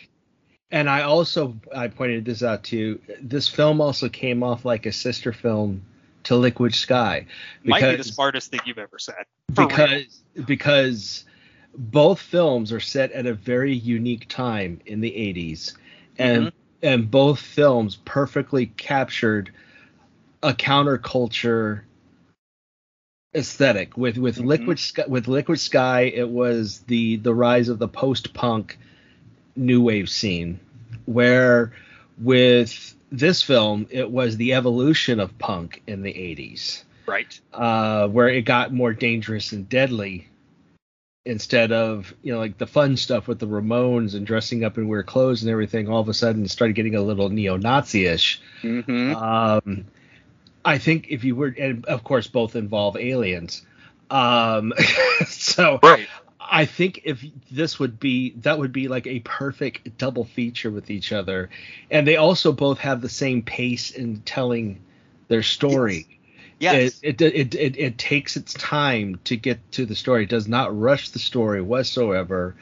[0.72, 3.00] And I also I pointed this out too.
[3.22, 5.84] This film also came off like a sister film
[6.24, 7.26] to Liquid Sky
[7.64, 9.24] Might be the smartest thing you've ever said.
[9.56, 9.70] For real.
[9.70, 11.26] because because
[11.78, 15.74] both films are set at a very unique time in the 80s
[16.18, 19.52] and and both films perfectly captured
[20.44, 21.82] a counterculture
[23.36, 24.46] aesthetic with with Mhm.
[24.46, 28.78] liquid sky with liquid sky it was the the rise of the post punk
[29.58, 30.60] new wave scene
[31.06, 31.74] where
[32.20, 37.40] with this film it was the evolution of punk in the 80s right.
[37.54, 40.28] uh, where it got more dangerous and deadly
[41.28, 44.88] instead of you know like the fun stuff with the Ramones and dressing up in
[44.88, 45.90] weird clothes and everything.
[45.90, 48.42] All of a sudden, it started getting a little neo-Nazi-ish.
[48.62, 49.16] Mm-hmm.
[49.16, 49.86] Um,
[50.64, 53.66] I think if you were, and of course, both involve aliens.
[54.10, 54.74] Um,
[55.28, 56.08] so Right.
[56.50, 60.90] I think if this would be that would be like a perfect double feature with
[60.90, 61.50] each other,
[61.92, 64.80] and they also both have the same pace in telling
[65.28, 66.20] their story.
[66.60, 67.00] Yes.
[67.04, 70.24] It, it, it it takes its time to get to the story.
[70.24, 72.56] It does not rush the story whatsoever.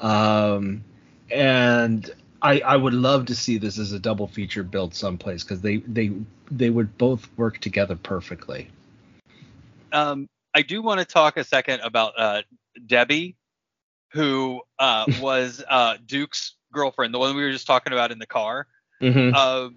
[0.00, 0.84] Um,
[1.30, 5.60] and I I would love to see this as a double feature built someplace because
[5.60, 6.12] they they
[6.50, 8.68] they would both work together perfectly.
[9.92, 12.42] um, I do want to talk a second about uh,
[12.86, 13.36] Debbie,
[14.12, 18.26] who uh, was uh, Duke's girlfriend, the one we were just talking about in the
[18.26, 18.66] car,
[19.00, 19.34] Mhm.
[19.34, 19.76] um,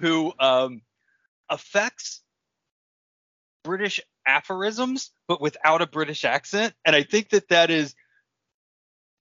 [0.00, 0.82] who um,
[1.48, 2.22] affects
[3.64, 6.74] British aphorisms, but without a British accent.
[6.84, 7.94] And I think that that is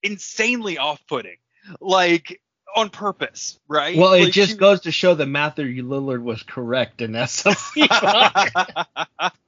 [0.04, 1.38] insanely off-putting,
[1.80, 2.42] like
[2.76, 3.96] on purpose, right?
[3.96, 7.88] Well, it Like, just she- goes to show that Matthew Lillard was correct in SLC.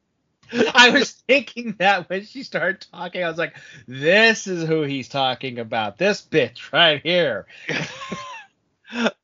[0.74, 3.56] I was thinking that when she started talking, I was like,
[3.88, 5.98] "This is who he's talking about.
[5.98, 7.46] This bitch right here."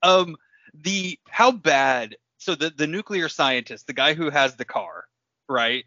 [0.04, 0.36] um
[0.74, 5.06] the how bad so the the nuclear scientist the guy who has the car
[5.48, 5.86] right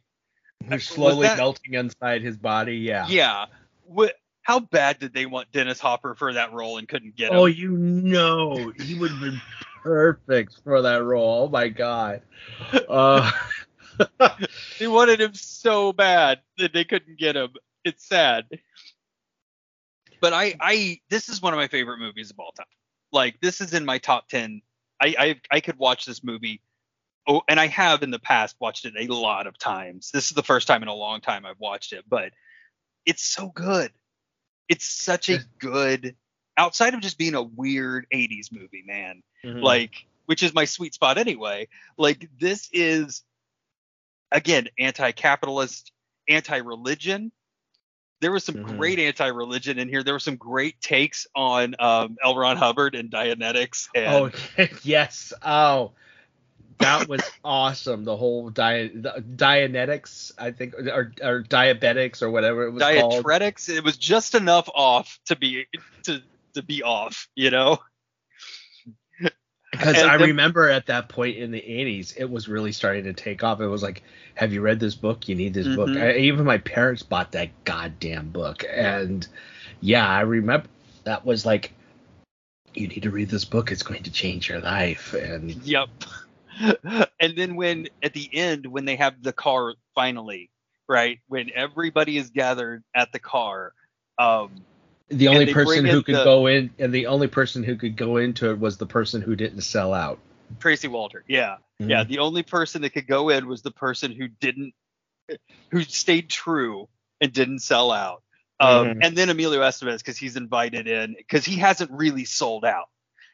[0.69, 2.77] Who's slowly that- melting inside his body.
[2.79, 3.07] Yeah.
[3.09, 3.47] yeah
[3.85, 7.37] what how bad did they want dennis hopper for that role and couldn't get him
[7.39, 9.41] Oh, you know, he would have been
[9.83, 11.45] perfect for that role.
[11.45, 12.23] Oh my god.
[12.89, 13.31] Uh,
[14.79, 17.51] they wanted him so bad that they couldn't get him.
[17.85, 18.47] It's sad.
[20.21, 22.67] But i i this is one of my favorite movies of all time.
[23.13, 24.63] Like this is in my top 10
[25.01, 26.63] i i, I could watch this movie
[27.29, 30.11] oh and i have in the past watched it a lot of times.
[30.11, 32.33] This is the first time in a long time i've watched it but
[33.05, 33.93] it's so good.
[34.69, 36.17] It's such a good
[36.57, 39.63] outside of just being a weird 80s movie man mhm.
[39.63, 43.23] like which is my sweet spot anyway like this is
[44.37, 45.91] again anti-capitalist
[46.29, 47.33] anti-religion
[48.21, 48.77] there was some Mhm.
[48.77, 52.37] great anti-religion in here there were some great takes on um, L.
[52.37, 54.31] Ron Hubbard and Dianetics and Oh
[54.83, 55.33] yes.
[55.43, 55.93] Oh,
[56.79, 58.05] that was awesome.
[58.05, 63.25] The whole di- the Dianetics, I think, or, or diabetics or whatever it was called.
[63.25, 65.67] diatretics it was just enough off to be
[66.05, 66.21] to
[66.55, 67.79] to be off you know
[69.79, 73.13] Because I the- remember at that point in the 80s, it was really starting to
[73.13, 73.61] take off.
[73.61, 74.03] It was like,
[74.35, 75.29] have you read this book?
[75.29, 75.89] You need this book.
[75.89, 76.03] Mhm.
[76.03, 78.65] I, even my parents bought that goddamn book.
[78.71, 79.27] And
[79.81, 80.69] yeah, I remember
[81.05, 81.73] that was like,
[82.75, 83.71] you need to read this book.
[83.73, 85.15] It's going to change your life.
[85.15, 85.89] And Yep.
[87.21, 90.51] and then when at the end when they have the car finally,
[90.89, 91.19] right?
[91.29, 93.73] When everybody is gathered at the car,
[94.19, 94.67] um
[95.09, 98.17] the only person who could the- go in, and the only person who could go
[98.17, 100.19] into it was the person who didn't sell out.
[100.61, 101.25] Tracy Walter.
[101.29, 101.57] Yeah.
[101.81, 101.91] Mhm.
[101.91, 104.75] Yeah, the only person that could go in was the person who didn't
[105.71, 106.89] who stayed true
[107.21, 108.23] and didn't sell out.
[108.61, 108.99] Um Mhm.
[109.03, 112.89] and then Emilio Estevez cuz he's invited in cuz he hasn't really sold out.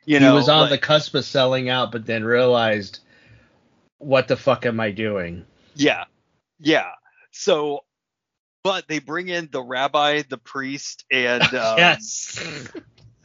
[0.05, 2.99] You know, he was on the cusp of selling out, but then realized,
[3.99, 5.45] what the fuck am I doing?
[5.75, 6.05] Yeah.
[6.59, 6.91] Yeah.
[7.31, 7.85] So
[8.64, 12.38] but they bring in the rabbi, the priest, and um, yes.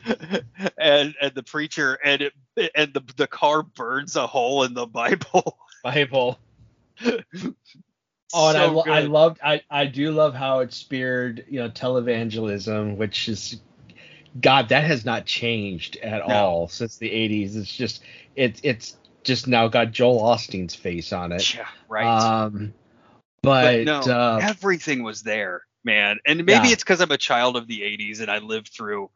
[0.77, 2.33] and and the preacher, and it
[2.75, 5.57] and the the car burns a hole in the Bible.
[5.83, 6.39] Bible.
[8.33, 9.09] Oh, and I, So lo- I good.
[9.09, 13.61] loved, I, I do love how it speared, you know, televangelism, which is,
[14.41, 16.33] God, that has not changed at No.
[16.35, 17.55] all since the 80s.
[17.55, 18.03] It's just,
[18.35, 21.55] it's, it's just now got Joel Osteen's face on it.
[21.55, 22.05] Yeah, right.
[22.05, 22.73] Um,
[23.41, 26.19] but, no, uh, everything was there, man.
[26.25, 26.73] And maybe Yeah.
[26.73, 29.09] it's because I'm a child of the '80s and I lived through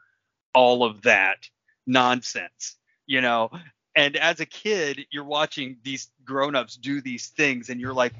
[0.54, 1.50] all of that
[1.88, 3.50] nonsense, you know.
[3.96, 8.14] And as a kid, you're watching these grown-ups do these things, and you're like,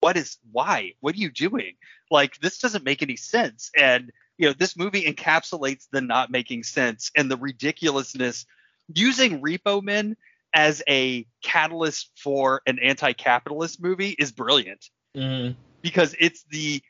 [0.00, 0.38] "What is?
[0.50, 0.94] Why?
[1.00, 1.76] What are you doing?
[2.10, 6.64] Like, this doesn't make any sense." And you know, this movie encapsulates the not making
[6.64, 8.46] sense and the ridiculousness.
[8.94, 10.16] Using Repo Men
[10.54, 15.54] as a catalyst for an anti-capitalist movie is brilliant mhm.
[15.82, 16.82] because it's the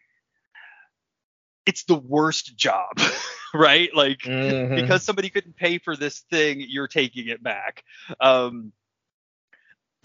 [1.66, 2.98] it's the worst job
[3.54, 4.74] right like Mhm.
[4.74, 7.84] because somebody couldn't pay for this thing you're taking it back
[8.20, 8.72] um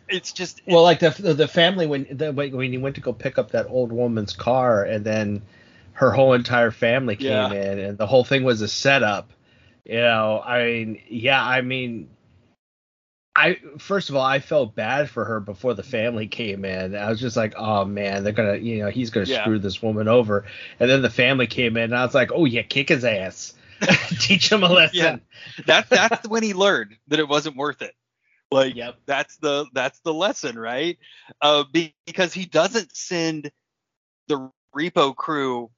[0.09, 3.37] it's just well, like the the family when the, when he went to go pick
[3.37, 5.41] up that old woman's car, and then
[5.93, 7.51] her whole entire family came Yeah.
[7.51, 9.31] in, and the whole thing was a setup.
[9.85, 12.09] You know, I mean, yeah, I mean,
[13.37, 16.95] I first of all, I felt bad for her before the family came in.
[16.95, 19.43] I was just like, oh man, they're gonna, you know, he's gonna Yeah.
[19.43, 20.45] screw this woman over.
[20.79, 23.53] And then the family came in, and I was like, oh yeah, kick his ass,
[24.19, 25.21] teach him a lesson.
[25.57, 25.63] Yeah.
[25.67, 27.93] that that's when he learned that it wasn't worth it
[28.51, 28.95] like Yep.
[29.05, 30.97] that's the that's the lesson right
[31.41, 33.51] uh be, because he doesn't send
[34.27, 35.69] the repo crew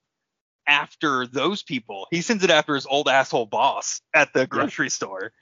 [0.68, 5.34] after those people he sends it after his old asshole boss at the grocery store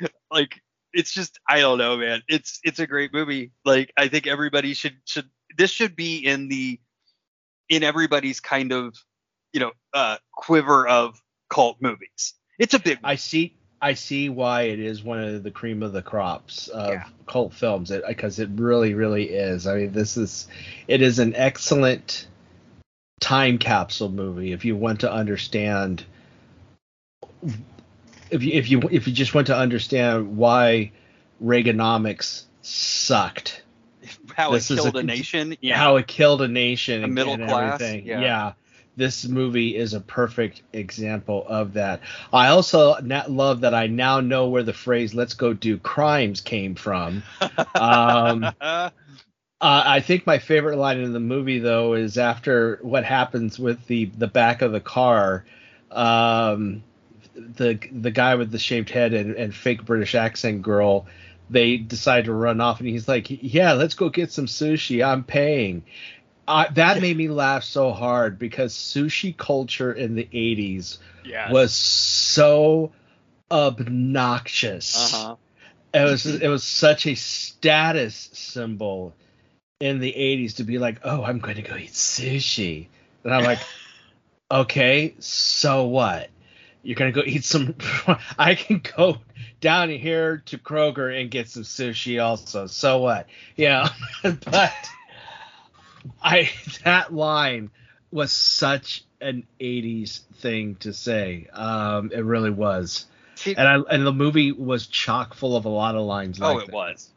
[0.30, 0.60] like
[0.94, 4.74] it's just i don't know man it's it's a great movie like i think everybody
[4.74, 6.80] should should this should be in the
[7.68, 8.94] in everybody's kind of
[9.52, 11.20] you know uh quiver of
[11.50, 15.50] cult movies it's a big I see I see why it is one of the
[15.50, 17.04] cream of the crops of Yeah.
[17.26, 19.66] cult films because it, really really is.
[19.66, 20.48] I mean this is
[20.88, 22.26] it is an excellent
[23.20, 26.04] time capsule movie if you want to understand
[28.34, 30.92] if you if you if you just want to understand why
[31.42, 33.62] Reaganomics sucked.
[34.34, 35.56] How This it killed a- a, nation.
[35.60, 35.76] Yeah.
[35.78, 38.06] How it killed a nation A middle class, everything.
[38.06, 38.52] yeah.
[38.96, 42.00] This movie is a perfect example of that.
[42.32, 42.96] I also
[43.28, 47.24] love that I now know where the phrase "Let's go do crimes" came from.
[47.74, 48.90] Um, uh,
[49.60, 54.04] I think my favorite line in the movie though is after what happens with the
[54.06, 55.44] the back of the car.
[55.90, 56.84] Um,
[57.34, 61.06] the the guy with the shaved head and, and fake British accent girl,
[61.50, 65.04] they decide to run off, and he's like, "Yeah, let's go get some sushi.
[65.04, 65.82] I'm paying."
[66.46, 71.50] Uh, that made me laugh so hard because sushi culture in the 80s yeah.
[71.50, 72.92] was so
[73.50, 75.36] obnoxious Uh-huh.
[75.94, 79.14] it was it was such a status symbol
[79.80, 82.88] in the 80s to be like oh i'm going to go eat sushi
[83.24, 83.60] and i'm like
[84.50, 86.28] okay so what
[86.84, 87.74] you're to go eat some
[88.38, 89.18] i can go
[89.60, 93.26] down here to kroger and get some sushi also so what
[93.56, 93.88] yeah
[94.22, 94.90] but
[96.22, 96.50] i
[96.84, 97.70] that line
[98.10, 103.06] was such an 80s thing to say um it really was
[103.36, 106.56] See- and I and the movie was chock full of a lot of lines like
[106.56, 106.74] oh, it that.
[106.74, 107.10] was.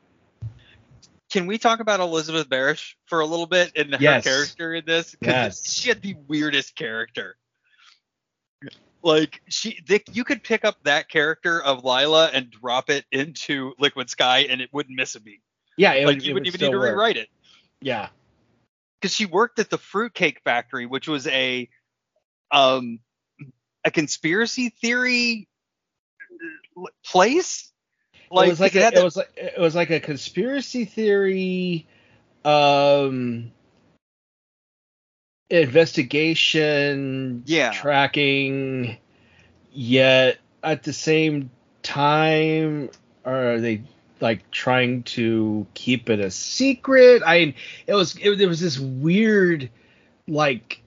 [1.29, 5.15] Can we talk about Elizabeth Barash for a little bit and her character in this?
[5.21, 5.69] Yes.
[5.69, 7.35] she had the weirdest character.
[9.07, 13.73] Like she, they, you could pick up that character of Lila and drop it into
[13.79, 15.39] Liquid Sky, and it wouldn't miss a beat.
[15.77, 16.91] Yeah, it like would, you it wouldn't would even need to work.
[16.91, 17.29] rewrite it.
[17.79, 18.09] Yeah,
[18.99, 21.69] because she worked at the fruitcake factory, which was a
[22.51, 22.99] um
[23.85, 25.47] a conspiracy theory
[26.77, 27.71] uh, place.
[28.13, 31.87] it was like a, it the- was like it was like a conspiracy theory
[32.43, 33.53] um
[35.49, 37.71] investigation Yeah.
[37.71, 38.97] tracking
[39.71, 41.49] yet at the same
[41.83, 42.89] time
[43.23, 43.83] are they
[44.19, 47.21] like trying to keep it a secret?
[47.25, 47.53] I
[47.85, 49.69] it was it, it was this weird
[50.27, 50.81] like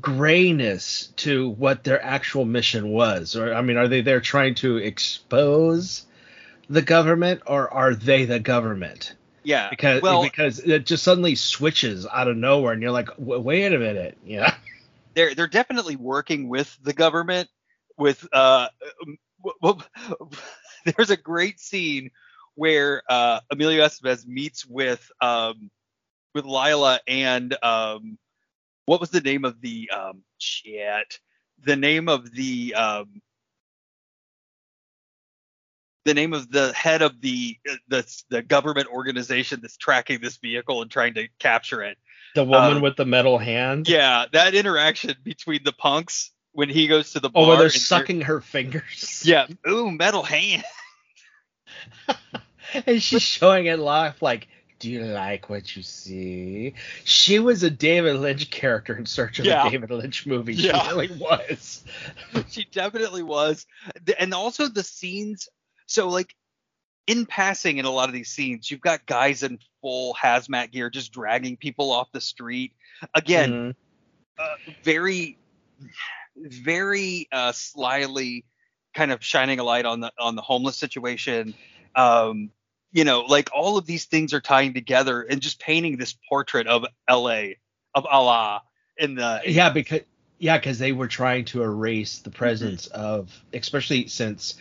[0.00, 3.36] grayness to what their actual mission was.
[3.36, 6.06] Or i mean are they there trying to expose
[6.68, 9.14] the government or are they the government
[9.44, 9.68] yeah.
[9.70, 13.78] because well, because it just suddenly switches out of nowhere and you're like wait a
[13.78, 14.54] minute yeah
[15.14, 17.48] they're they're definitely working with the government.
[17.98, 18.68] With uh,
[19.06, 20.30] um, w- w-
[20.96, 22.10] there's a great scene
[22.54, 25.70] where uh, Emilio Estevez meets with um
[26.34, 28.18] with Lila and um
[28.86, 31.18] what was the name of the um shit
[31.62, 33.20] the name of the um
[36.04, 40.82] the name of the head of the the the government organization that's tracking this vehicle
[40.82, 41.96] and trying to capture it.
[42.34, 46.86] the woman Um, with the metal hand Yeah, that interaction between the punks when he
[46.86, 47.44] goes to the bar.
[47.44, 49.46] oh where they're sucking her fingers Yeah.
[49.68, 50.64] Ooh, metal hand.
[52.86, 54.48] and she's showing it live like
[54.78, 56.74] do you like what you see
[57.04, 59.66] she was a david lynch character in search of Yeah.
[59.66, 60.82] a david lynch movie Yeah.
[60.82, 61.84] she really was
[62.50, 63.66] she definitely was.
[64.18, 65.48] And also the scenes.
[65.92, 66.34] So like
[67.06, 70.90] in passing in a lot of these scenes, you've got guys in full hazmat gear
[70.90, 72.72] just dragging people off the street.
[73.14, 73.74] Again, Mhm.
[74.38, 75.38] uh, very
[76.36, 78.44] very uh slyly
[78.94, 81.54] kind of shining a light on the on the homeless situation
[81.94, 82.50] um
[82.92, 86.66] you know like all of these things are tying together and just painting this portrait
[86.66, 87.42] of la
[87.94, 88.62] of allah
[88.96, 90.00] in the yeah because
[90.38, 92.24] yeah because they were trying to erase Mm-hmm.
[92.24, 94.54] the presence of especially since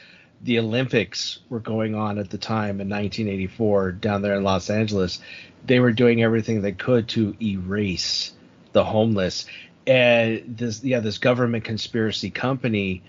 [0.44, 5.20] the olympics were going on at the time in 1984 down there in los angeles
[5.66, 8.34] they were doing everything they could to erase
[8.72, 9.46] the homeless.
[9.88, 13.04] And this yeah this government conspiracy company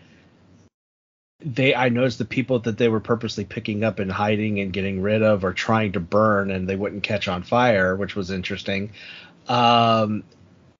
[1.45, 5.03] they i noticed the people that they were purposely picking up and hiding and getting
[5.03, 8.93] rid of or trying to burn and they wouldn't catch on fire which was interesting
[9.49, 10.22] um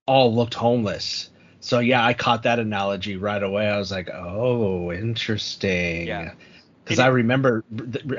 [0.07, 1.29] all looked homeless
[1.63, 6.33] so yeah i caught that analogy right away i was like oh interesting Yeah.
[6.83, 7.63] because i remember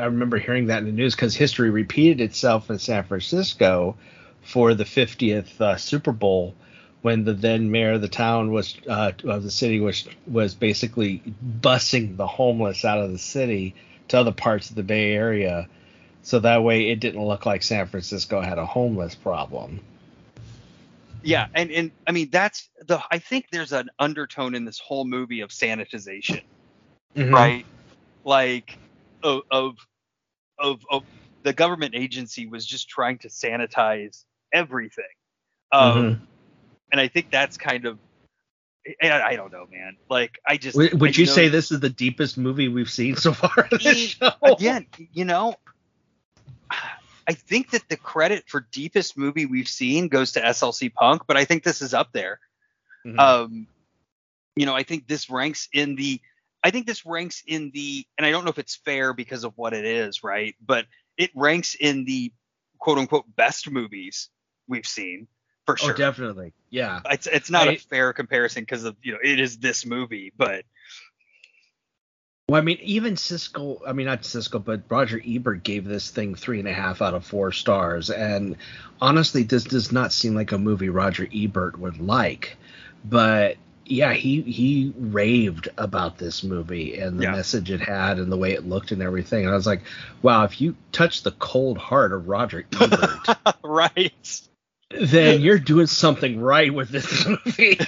[0.01, 3.97] i remember hearing that in the news because history repeated itself in san francisco
[4.43, 6.55] for the 50th uh, super bowl
[7.03, 11.23] when the then mayor of the town was uh, of the city was was basically
[11.61, 13.75] busing the homeless out of the city
[14.09, 15.69] to other parts of the Bay Area,
[16.23, 19.81] so that way it didn't look like San Francisco had a homeless problem.
[21.25, 25.05] Yeah and and i mean that's the i think there's an undertone in this whole
[25.05, 26.43] movie of sanitization
[27.17, 27.33] Mm-hmm.
[27.35, 27.67] right
[28.25, 28.77] like
[29.23, 29.77] of, of
[30.59, 31.03] of of
[31.45, 35.05] the government agency was just trying to sanitize everything
[35.73, 36.21] um Mhm.
[36.93, 37.99] and I think that's kind of
[39.03, 39.97] I, I don't know, man.
[40.11, 43.17] Like I just Would, I you know- say this is the deepest movie we've seen
[43.17, 44.31] so far in this show?
[44.43, 45.55] again, you know,
[47.27, 51.37] I think that the credit for deepest movie we've seen goes to SLC Punk, but
[51.37, 52.39] I think this is up there.
[53.07, 53.19] Mhm.
[53.19, 53.67] Um,
[54.57, 56.21] you know, I think this ranks in the.
[56.63, 59.53] I think this ranks in the, and I don't know if it's fair because of
[59.57, 60.55] what it is, right?
[60.65, 60.87] But
[61.19, 62.33] it ranks in the
[62.79, 64.31] quote unquote best movies
[64.67, 65.27] we've seen
[65.67, 65.93] for sure.
[65.93, 66.53] oh, definitely.
[66.71, 67.01] Yeah.
[67.11, 70.33] it's it's not a I- fair comparison because of you know it is this movie,
[70.37, 70.65] but
[72.49, 76.35] Well, I mean, even Siskel, I mean, not Siskel, but Roger Ebert gave this thing
[76.35, 78.11] three and a half out of four stars.
[78.11, 78.57] And
[79.01, 82.59] honestly, this does not seem like a movie Roger Ebert would like.
[83.03, 87.33] But yeah, he he raved about this movie and the Yeah.
[87.33, 89.45] message it had and the way it looked and everything.
[89.45, 89.83] And I was like,
[90.21, 93.29] wow, if you touch the cold heart of Roger Ebert,
[93.63, 94.41] right.
[94.91, 97.79] then you're doing something right with this movie.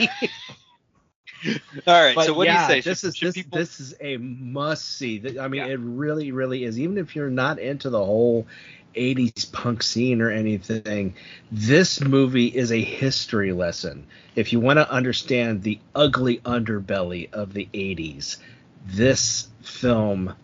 [1.86, 2.14] All right.
[2.14, 2.88] But so what yeah, do you say?
[2.90, 5.38] This Should- is should this, people- this is a must see.
[5.38, 5.72] I mean, Yeah.
[5.72, 6.78] it really, really is.
[6.78, 8.47] Even if you're not into the whole
[8.94, 11.14] '80s punk scene or anything,
[11.53, 14.07] this movie is a history lesson.
[14.34, 18.38] If you want to understand the ugly underbelly of the '80s,
[18.86, 20.34] this film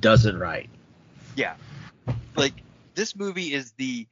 [0.00, 0.68] does it right.
[1.36, 1.54] yeah
[2.34, 2.54] like
[2.94, 4.06] this movie is the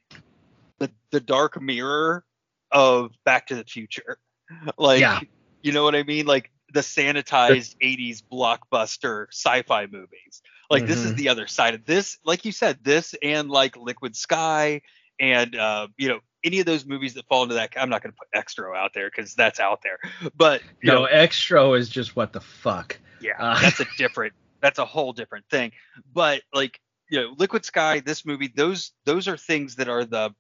[0.79, 2.23] the, the dark mirror
[2.71, 4.19] of back to the future
[4.79, 5.21] like Yeah.
[5.63, 11.13] You know what i mean like the sanitized 80s blockbuster sci-fi movies like this is
[11.13, 11.17] Mhm.
[11.17, 14.83] the other side of this like you said this and like liquid sky
[15.21, 18.13] and uh you know any of those movies that fall into that i'm not going
[18.13, 19.99] to put extra out there because that's out there
[20.37, 22.99] but you No, know extra is just what the fuck.
[23.19, 25.73] yeah, Uh, that's a different that's a whole different thing.
[26.13, 26.81] But like,
[27.11, 30.35] you know, Liquid Sky, this movie, those those are things that are the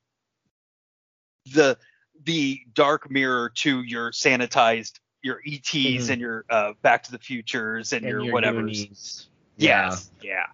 [1.46, 1.78] the
[2.24, 6.10] the dark mirror to your sanitized your ETs Mhm.
[6.10, 9.28] and your uh Back to the Futures and, And your, your whatever's.
[9.56, 9.90] Yeah.
[9.90, 10.10] Yes.
[10.22, 10.46] Yeah.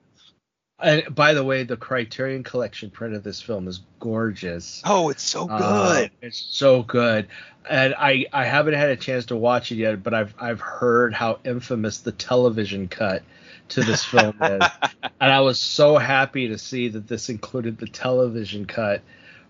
[0.78, 4.82] And by the way, the Criterion Collection print of this film is gorgeous.
[4.84, 6.10] Oh, it's so Uh, good.
[6.20, 7.28] it's so good,
[7.68, 11.14] and I I haven't had a chance to watch it yet, but I've I've heard
[11.14, 13.22] how infamous the television cut
[13.68, 14.62] to this film is,
[15.20, 19.00] and I was so happy to see that this included the television cut,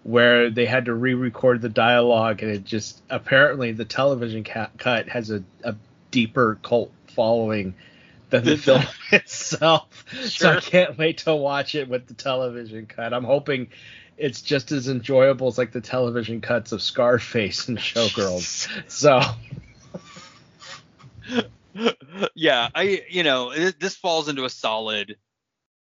[0.06, 5.08] where they had to re-record the dialogue, and it just apparently the television ca- cut
[5.08, 5.74] has a, a
[6.12, 7.74] deeper cult following
[8.30, 10.04] than the film itself.
[10.08, 10.28] sure.
[10.28, 13.12] So I can't wait to watch it with the television cut.
[13.12, 13.66] I'm hoping
[14.16, 18.68] it's just as enjoyable as like the television cuts of Scarface and Showgirls.
[18.88, 19.20] So
[22.36, 25.16] yeah, I you know it, this falls into a solid.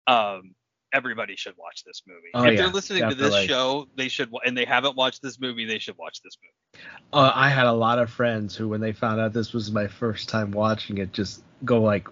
[0.07, 0.55] Um,
[0.93, 2.29] everybody should watch this movie.
[2.33, 5.39] Oh, if yeah, they're listening to this show, they should, and they haven't watched this
[5.39, 6.85] movie, they should watch this movie.
[7.13, 9.87] uh, I had a lot of friends who, when they found out this was my
[9.87, 12.07] first time watching it, just go like,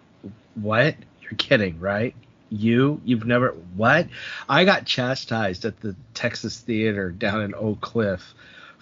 [0.56, 0.96] "What?
[1.22, 2.16] You're kidding, right?
[2.50, 3.02] You?
[3.06, 4.08] You've never what?"
[4.48, 8.34] I got chastised at the Texas Theater down in Oak Cliff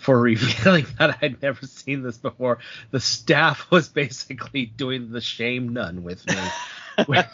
[0.02, 2.58] for revealing that I'd never seen this before.
[2.89, 6.36] The staff was basically doing the shame nun with me.
[7.08, 7.26] with,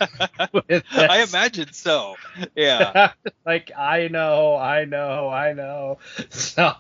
[0.54, 2.20] with I imagine so.
[2.56, 2.96] Yeah,
[3.46, 6.00] like I know, I know, I know.
[6.30, 6.74] So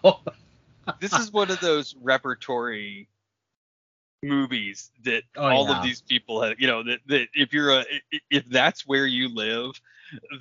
[0.99, 3.09] this is one of those repertory
[4.23, 5.71] movies that Oh, all yeah.
[5.71, 6.59] of these people have.
[6.59, 7.85] You know that, that if you're a
[8.29, 9.71] if that's where you live,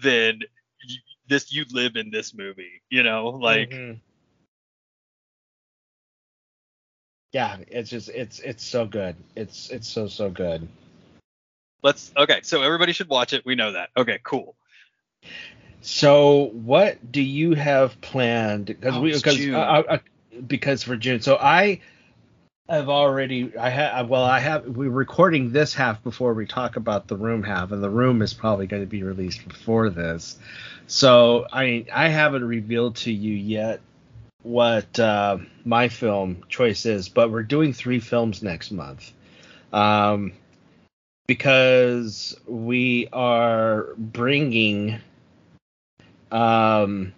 [0.03, 0.41] then
[0.87, 2.83] you, this you live in this movie.
[2.91, 4.01] You know, like Mhm.
[7.33, 9.17] yeah, it's just it's it's so good.
[9.37, 10.69] It's it's so so good.
[11.87, 12.41] Let's okay.
[12.43, 13.47] So everybody should watch it.
[13.47, 13.91] We know that.
[13.97, 14.57] Okay, cool.
[15.81, 18.67] So what do you have planned?
[18.67, 19.99] Because Oh, we because uh, uh,
[20.47, 21.21] because for June.
[21.21, 21.81] So I
[22.69, 27.07] have already I have well I have we're recording this half before we talk about
[27.07, 30.37] the room half, and the room is probably going to be released before this.
[30.89, 33.81] So I I haven't revealed to you yet
[34.43, 39.13] what uh, my film choice is, but we're doing three films next month.
[39.73, 40.33] Um,
[41.27, 44.99] because we are bringing
[46.31, 47.13] um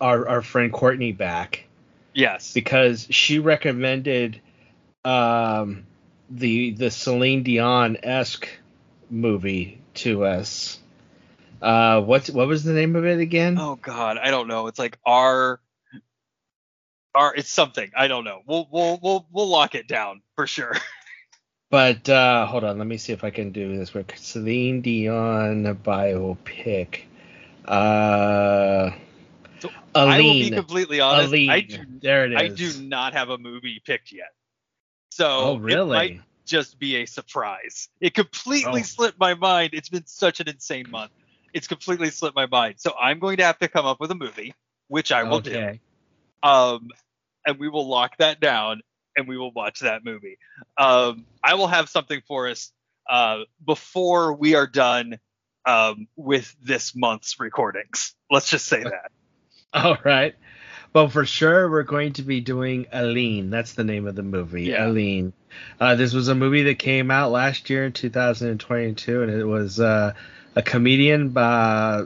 [0.00, 1.64] our our friend Courtney back
[2.12, 2.52] Yes.
[2.52, 4.40] because she recommended
[5.04, 5.86] um
[6.30, 8.48] the the Celine Dion esque
[9.10, 10.78] movie to us.
[11.62, 13.56] Uh, what's what was the name of it again?
[13.58, 14.66] Oh God, I don't know.
[14.66, 15.60] It's like R.
[17.14, 17.34] R.
[17.34, 17.90] It's something.
[17.96, 18.42] I don't know.
[18.46, 20.76] We'll we'll we'll we'll lock it down for sure.
[21.74, 24.14] But uh, hold on, let me see if I can do this quick.
[24.16, 27.00] Celine Dion biopic.
[27.64, 28.92] Uh,
[29.92, 31.30] I will be completely honest.
[31.30, 31.50] Aline.
[31.50, 32.38] I do, there it is.
[32.38, 34.28] I do not have a movie picked yet.
[35.10, 37.88] So Oh, it might just be a surprise.
[38.00, 38.84] It completely Oh.
[38.84, 39.70] slipped my mind.
[39.72, 41.10] It's been such an insane month.
[41.52, 42.76] It's completely slipped my mind.
[42.78, 44.54] So I'm going to have to come up with a movie,
[44.86, 45.76] which I will do.
[46.40, 46.90] Um,
[47.44, 48.82] and we will lock that down
[49.16, 50.38] and we will watch that movie.
[50.76, 52.72] Um, I will have something for us
[53.08, 55.18] uh, before we are done
[55.66, 58.14] um, with this month's recordings.
[58.30, 59.10] Let's just say that.
[59.74, 60.34] All right.
[60.92, 63.50] Well, for sure, we're going to be doing Aline.
[63.50, 64.86] That's the name of the movie, Yeah.
[64.86, 65.32] Aline.
[65.80, 69.80] Uh, this was a movie that came out last year in 2022, and it was
[69.80, 70.14] uh,
[70.54, 72.04] a comedian by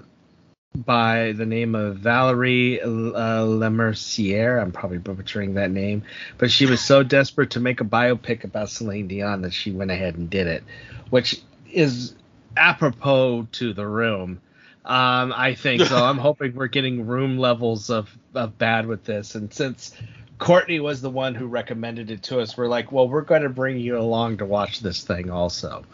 [0.84, 4.60] by the name of Valerie uh, Lemercier.
[4.62, 6.04] I'm probably butchering that name,
[6.38, 9.90] but she was so desperate to make a biopic about Celine Dion that she went
[9.90, 10.62] ahead and did it,
[11.10, 12.14] which is
[12.56, 14.40] apropos to the room.
[14.84, 15.96] Um, I think so.
[15.96, 19.34] I'm hoping we're getting room levels of, of bad with this.
[19.34, 19.94] And since
[20.38, 23.48] Courtney was the one who recommended it to us, we're like, well, we're going to
[23.48, 25.84] bring you along to watch this thing also.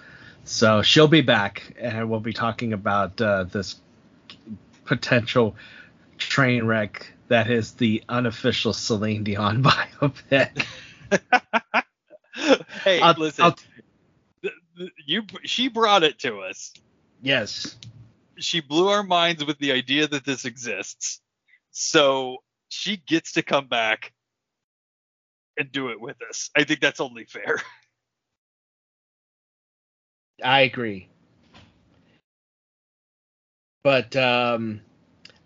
[0.44, 3.76] So she'll be back, and we'll be talking about uh, this
[4.84, 5.56] potential
[6.18, 10.64] train wreck that is the unofficial Celine Dion biopic.
[12.84, 13.44] hey, I'll- listen.
[13.44, 13.56] I'll-
[15.06, 16.72] you she brought it to us.
[17.22, 17.76] yes.
[18.36, 21.20] She blew our minds with the idea that this exists.
[21.70, 24.12] So she gets to come back
[25.56, 26.50] and do it with us.
[26.56, 27.62] I think that's only fair.
[30.42, 31.08] I agree.
[33.84, 34.80] But um,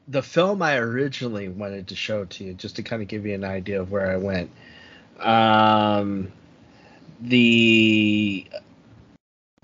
[0.07, 3.35] the film I originally wanted to show to you, just to kind of give you
[3.35, 4.51] an idea of where I went,
[5.19, 6.33] um,
[7.21, 8.47] the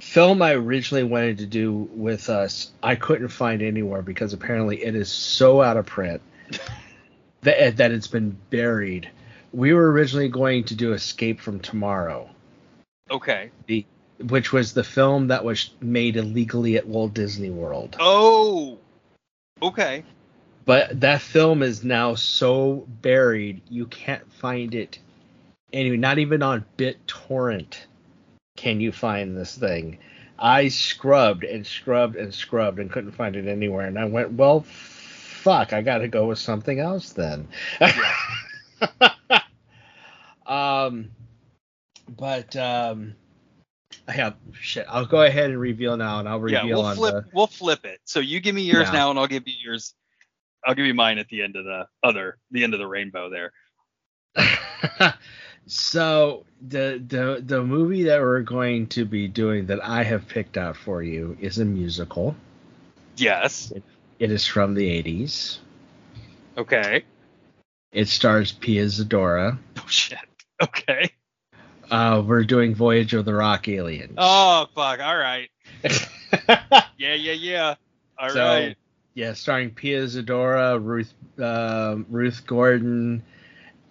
[0.00, 4.94] film I originally wanted to do with us, I couldn't find anywhere because apparently it
[4.94, 6.20] is so out of print
[7.42, 9.08] that, that it's been buried.
[9.52, 12.28] We were originally going to do Escape from Tomorrow
[13.10, 13.50] Okay.
[13.66, 13.84] the
[14.18, 17.96] which was the film that was made illegally at Walt Disney World.
[17.98, 18.78] Oh.
[19.60, 20.04] Okay.
[20.64, 24.98] But that film is now so buried you can't find it
[25.72, 27.76] anyway, not even on BitTorrent
[28.56, 29.98] can you find this thing.
[30.38, 34.60] I scrubbed and scrubbed and scrubbed and couldn't find it anywhere and I went, "Well,
[34.60, 37.48] fuck, I got to go with something else then."
[40.46, 41.10] um
[42.08, 43.14] but um
[44.08, 44.86] yeah, shit.
[44.88, 46.66] I'll go ahead and reveal now, and I'll reveal.
[46.66, 48.00] Yeah, we'll on flip we'll flip it.
[48.04, 48.92] So you give me yours Yeah.
[48.92, 49.94] now and I'll give you yours.
[50.66, 53.30] I'll give you mine at the end of the other the end of the rainbow
[53.30, 53.52] there.
[55.66, 60.56] so the the the movie that we're going to be doing that I have picked
[60.56, 62.36] out for you is a musical.
[63.16, 63.72] Yes.
[64.18, 65.58] It is from the '80s.
[66.56, 67.04] Okay.
[67.92, 69.58] It stars Pia Zadora.
[69.78, 70.18] Oh shit.
[70.62, 71.10] Okay.
[71.90, 74.14] Uh, we're doing Voyage of the Rock Aliens.
[74.18, 75.00] Oh fuck.
[75.00, 75.50] All right.
[76.96, 77.74] Yeah, yeah, yeah.
[78.18, 78.70] All right.
[78.70, 78.74] So,
[79.14, 83.22] Yeah, starring Pia Zadora, Ruth um Ruth Gordon,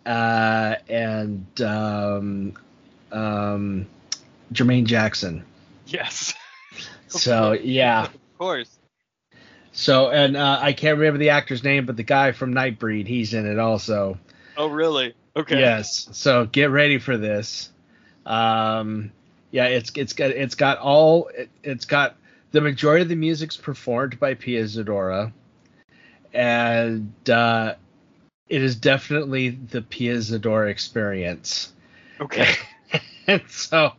[0.06, 2.54] uh, and um,
[3.12, 3.88] um,
[4.54, 5.46] Jermaine Jackson.
[5.86, 6.34] Yes.
[7.08, 8.06] So yeah.
[8.06, 8.80] Of course.
[9.72, 13.36] So and uh, I can't remember the actor's name, but the guy from Nightbreed, he's
[13.36, 14.18] in it also.
[14.58, 15.14] Oh really?
[15.36, 15.60] Okay.
[15.60, 16.10] Yes.
[16.14, 17.70] So get ready for this.
[18.26, 19.12] Um,
[19.52, 22.16] yeah, it's it's got it's got all it, it's got
[22.52, 25.32] the majority of the music's performed by Pia Zadora,
[26.34, 27.76] and uh,
[28.48, 31.74] it is definitely the Pia Zadora experience.
[32.20, 32.54] Okay.
[33.28, 33.94] and so,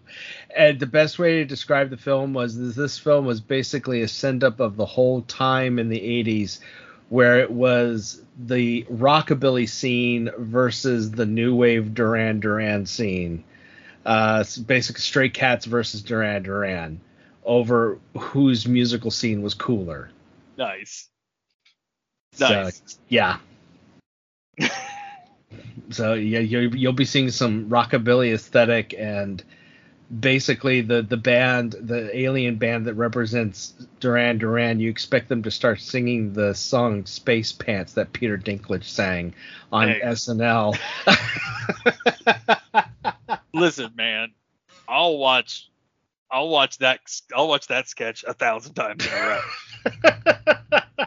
[0.56, 4.08] and the best way to describe the film was this, this film was basically a
[4.08, 6.60] send up of the whole time in the 80s
[7.08, 13.44] where it was the rockabilly scene versus the new wave Duran Duran scene.
[14.04, 17.00] Uh, basically Stray Cats versus Duran Duran
[17.44, 20.10] over whose musical scene was cooler.
[20.56, 21.08] Nice.
[22.32, 22.98] So, Nice.
[23.08, 23.38] yeah.
[25.90, 29.42] so yeah, you'll, you'll be seeing some rockabilly aesthetic and
[30.20, 34.80] basically the the band, the alien band that represents Duran Duran.
[34.80, 39.34] You expect them to start singing the song "Space Pants" that Peter Dinklage sang
[39.72, 39.88] on.
[39.88, 40.76] SNL.
[43.54, 44.32] Listen, man.
[44.88, 45.70] I'll watch.
[46.30, 47.00] I'll watch that.
[47.34, 51.06] I'll watch that sketch a thousand times in a row.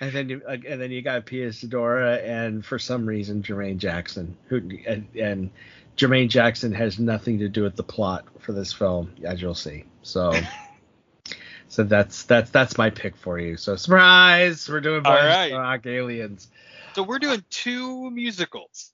[0.00, 3.78] and then you, uh, and then you got Pia Zadora and for some reason Jermaine
[3.78, 5.50] Jackson, who and, and
[5.96, 9.84] Jermaine Jackson has nothing to do with the plot for this film, as you'll see.
[10.02, 10.32] So,
[11.68, 13.56] so that's that's that's my pick for you.
[13.56, 15.52] So surprise, we're doing All Boys right.
[15.52, 16.48] Rock Aliens.
[16.94, 18.92] So we're doing two musicals.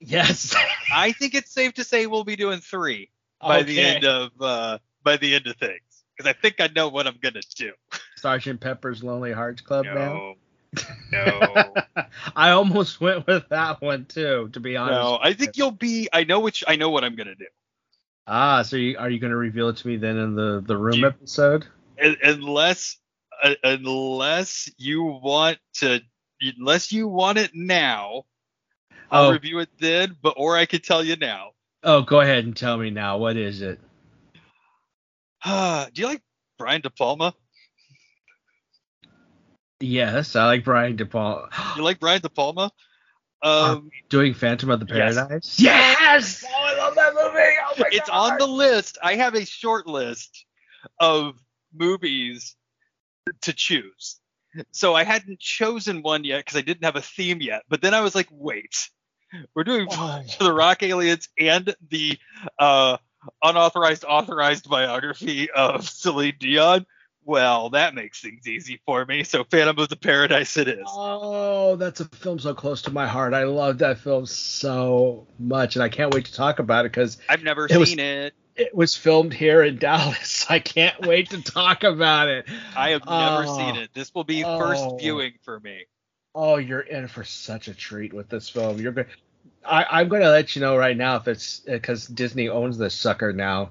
[0.00, 0.54] Yes.
[0.94, 4.78] I think it's safe to say we'll be doing three by the end of uh
[5.02, 5.80] by the end of things.
[6.16, 7.72] Because I think I know what I'm gonna do.
[8.16, 9.92] Sergeant Pepper's Lonely Hearts Club now.
[9.94, 10.34] No.
[11.12, 11.72] No.
[12.34, 14.94] I almost went with that one too, to be honest.
[15.00, 15.18] no.
[15.22, 17.46] I think you'll be I know which I know what I'm gonna do.
[18.26, 20.76] Ah, so you, are you going to reveal it to me then in the the
[20.76, 21.66] room You- episode?
[21.98, 22.96] Unless
[23.42, 26.00] uh, unless you want to
[26.40, 28.24] unless you want it now,
[29.14, 29.32] I'll Oh.
[29.32, 31.52] review it then, but or I could tell you now.
[31.84, 33.18] Oh, go ahead and tell me now.
[33.18, 33.78] What is it?
[35.44, 36.22] do you like
[36.58, 37.32] Brian De Palma?
[39.78, 41.48] Yes, I like Brian De Palma.
[41.76, 42.72] You like Brian De Palma?
[43.40, 45.14] Uh, Um, Doing Phantom of the Yes.
[45.14, 45.60] Paradise?
[45.60, 46.44] Yes!
[46.48, 47.56] Oh, I love that movie.
[47.68, 48.32] Oh my it's God.
[48.32, 48.98] on the list.
[49.00, 50.44] I have a short list
[50.98, 51.38] of
[51.72, 52.56] movies
[53.42, 54.18] to choose.
[54.72, 57.62] So I hadn't chosen one yet because I didn't have a theme yet.
[57.68, 58.88] But then I was like, wait,
[59.54, 60.22] we're doing Oh.
[60.40, 62.18] the Rock Aliens and the
[62.58, 62.96] uh,
[63.42, 66.86] unauthorized authorized biography of Celine Dion.
[67.26, 69.24] Well, that makes things easy for me.
[69.24, 70.84] So Phantom of the Paradise it is.
[70.86, 73.32] Oh, that's a film so close to my heart.
[73.32, 77.16] I love that film so much, and I can't wait to talk about it because
[77.28, 78.34] I've never It was- seen it.
[78.56, 80.44] it was filmed here in Dallas.
[80.50, 82.46] I can't wait to talk about it.
[82.76, 83.56] I have never Oh.
[83.56, 83.88] seen it.
[83.94, 84.98] This will be first Oh.
[84.98, 85.86] viewing for me.
[86.34, 88.78] Oh, you're in for such a treat with this film.
[88.80, 89.06] You're going.
[89.64, 92.94] I, I'm going to let you know right now if it's because Disney owns this
[92.94, 93.70] sucker now.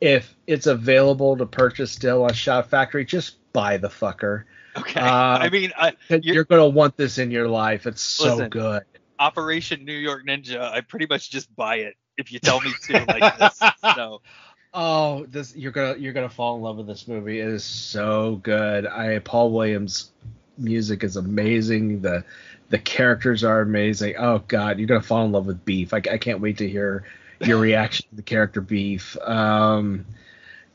[0.00, 4.44] If it's available to purchase still on Shout Factory, just buy the fucker.
[4.76, 5.00] Okay.
[5.00, 7.86] Uh, I mean, I, You're, You're- going to want this in your life.
[7.86, 8.48] It's so Listen.
[8.50, 8.82] good.
[9.18, 13.04] Operation New York Ninja, I pretty much just buy it if you tell me to
[13.08, 13.60] like this.
[13.94, 14.20] So
[14.74, 17.40] Oh, this you're gonna you're gonna fall in love with this movie.
[17.40, 18.86] It is so good.
[18.86, 20.12] I Paul Williams
[20.56, 22.00] music is amazing.
[22.00, 22.24] The
[22.72, 24.14] the characters are amazing.
[24.18, 25.92] Oh God, you're gonna fall in love with Beef.
[25.92, 27.04] I, I can't wait to hear
[27.40, 29.14] your reaction to the character Beef.
[29.20, 30.06] Um,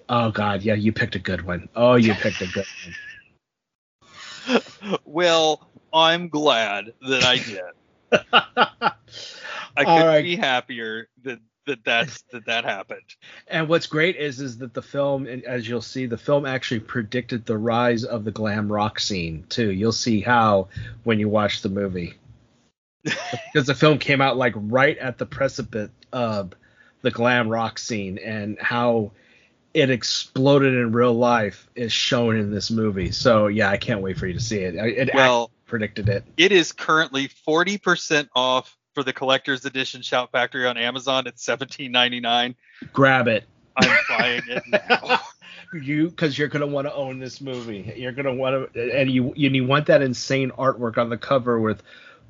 [0.08, 1.68] oh God, yeah, you picked a good one.
[1.76, 2.68] Oh, you picked a good
[4.48, 5.00] one.
[5.06, 7.62] well, I'm glad that I did.
[8.32, 8.94] I
[9.76, 10.24] couldn't right.
[10.24, 13.16] be happier that that that's that that happened.
[13.48, 17.46] And what's great is is that the film, as you'll see, the film actually predicted
[17.46, 19.72] the rise of the glam rock scene too.
[19.72, 20.70] You'll see how
[21.04, 22.16] when you watch the movie,
[23.04, 26.54] because the film came out like right at the precipice of
[27.04, 29.12] the glam rock scene, and how
[29.74, 33.12] it exploded in real life is shown in this movie.
[33.12, 34.76] So yeah, I can't wait for you to see it.
[34.76, 36.24] It Well, predicted it.
[36.38, 41.28] it is currently 40% off for the collector's edition Shout Factory on Amazon.
[41.28, 42.56] It's 17.99.
[42.94, 43.44] Grab it.
[43.76, 45.20] I'm buying it now.
[45.80, 47.94] you because you're gonna want to own this movie.
[47.96, 51.60] You're gonna want to, and you you, you want that insane artwork on the cover
[51.60, 51.84] with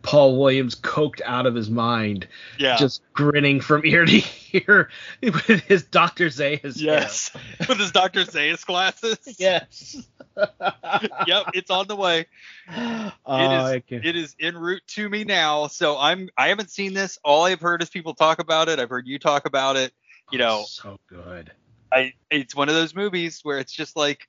[0.08, 2.78] Paul Williams coked out of his mind, Yeah.
[2.78, 4.22] just grinning from ear to
[4.54, 4.90] ear
[5.22, 6.28] with his Dr.
[6.28, 6.80] Zayas.
[6.82, 7.32] yes.
[7.68, 8.22] With his Dr.
[8.22, 9.18] Zayas glasses.
[9.38, 10.08] Yes.
[10.38, 12.26] Yep, it's on the way.
[12.74, 15.68] Oh, it is can- it is en route to me now.
[15.68, 17.20] So I'm I haven't seen this.
[17.24, 18.80] All I've heard is people talk about it.
[18.80, 19.94] I've heard you talk about it.
[20.32, 21.52] You know, so good.
[21.92, 24.28] I it's one of those movies where it's just like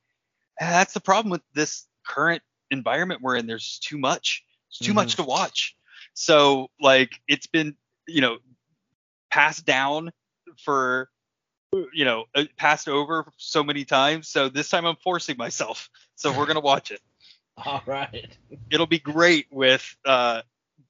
[0.60, 3.46] ah, that's the problem with this current environment we're in.
[3.46, 4.44] There's too much.
[4.70, 5.76] It's too much to watch.
[6.14, 8.38] So like it's been you know
[9.30, 10.10] passed down
[10.64, 11.10] for
[11.92, 14.28] you know uh, passed over so many times.
[14.28, 15.88] So this time I'm forcing myself.
[16.16, 17.00] So we're gonna watch it.
[17.64, 18.36] All right.
[18.70, 20.42] It'll be great with uh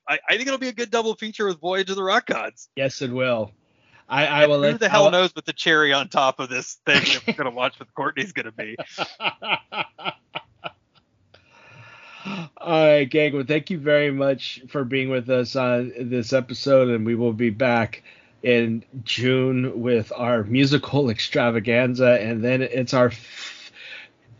[0.09, 2.69] I, I think it'll be a good double feature with Voyage of the Rock Gods.
[2.77, 3.53] Yes, it will.
[4.09, 6.49] I, I will Who let the hell I'll- knows what the cherry on top of
[6.49, 8.77] this thing that we're gonna watch with Courtney's gonna be.
[12.57, 13.35] All right, gang.
[13.35, 17.33] Well, thank you very much for being with us on this episode, and we will
[17.33, 18.03] be back
[18.43, 23.73] in June with our musical extravaganza, and then it's our f-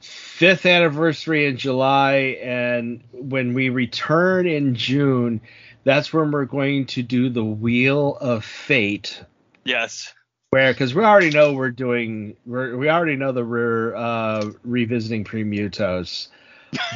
[0.01, 5.41] fifth anniversary in July, and when we return in June,
[5.85, 9.23] that's when we're going to do the Wheel of Fate
[9.65, 10.15] Yes.
[10.51, 15.25] where because we already know we're doing we're, we already know that we're uh revisiting
[15.25, 16.29] Premutos,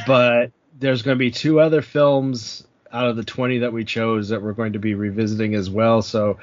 [0.07, 4.29] but there's going to be two other films out of the 20 that we chose
[4.29, 6.37] that we're going to be revisiting as well so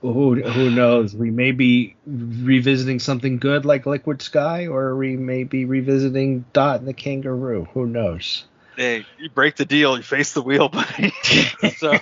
[0.00, 5.44] who who knows we may be revisiting something good like liquid sky or we may
[5.44, 8.44] be revisiting dot and the kangaroo who knows
[8.76, 11.12] Hey, you break the deal, you face the wheel, buddy.
[11.76, 11.92] so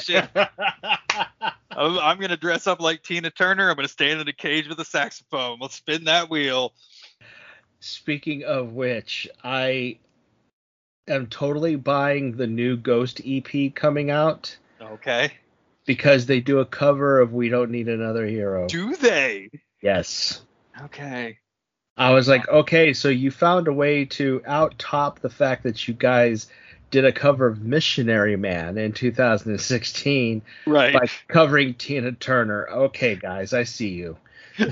[0.00, 0.26] shit.
[0.34, 3.68] I'm, I'm gonna dress up like Tina Turner.
[3.68, 5.58] I'm gonna stand in a cage with a saxophone.
[5.60, 6.72] We'll spin that wheel.
[7.80, 9.98] Speaking of which, I
[11.08, 15.32] am totally buying the new Ghost EP coming out Okay.
[15.84, 18.66] because they do a cover of We Don't Need Another Hero.
[18.68, 19.50] Do they?
[19.82, 20.42] Yes.
[20.82, 21.38] Okay.
[21.96, 25.88] I was like, okay, so you found a way to out top the fact that
[25.88, 26.48] you guys
[26.90, 30.92] did a cover of Missionary Man in 2016 Right.
[30.92, 32.68] by covering Tina Turner.
[32.68, 34.16] Okay, guys, I see you.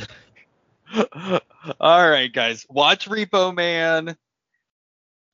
[1.80, 2.66] All right, guys.
[2.68, 4.16] Watch Repo Man.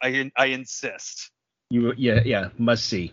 [0.03, 1.31] I I insist.
[1.71, 3.13] You yeah, yeah, must see.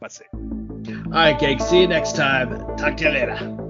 [0.00, 0.24] Let's see.
[0.32, 2.50] All right, gang, see you next time.
[2.76, 3.67] Talk to you later.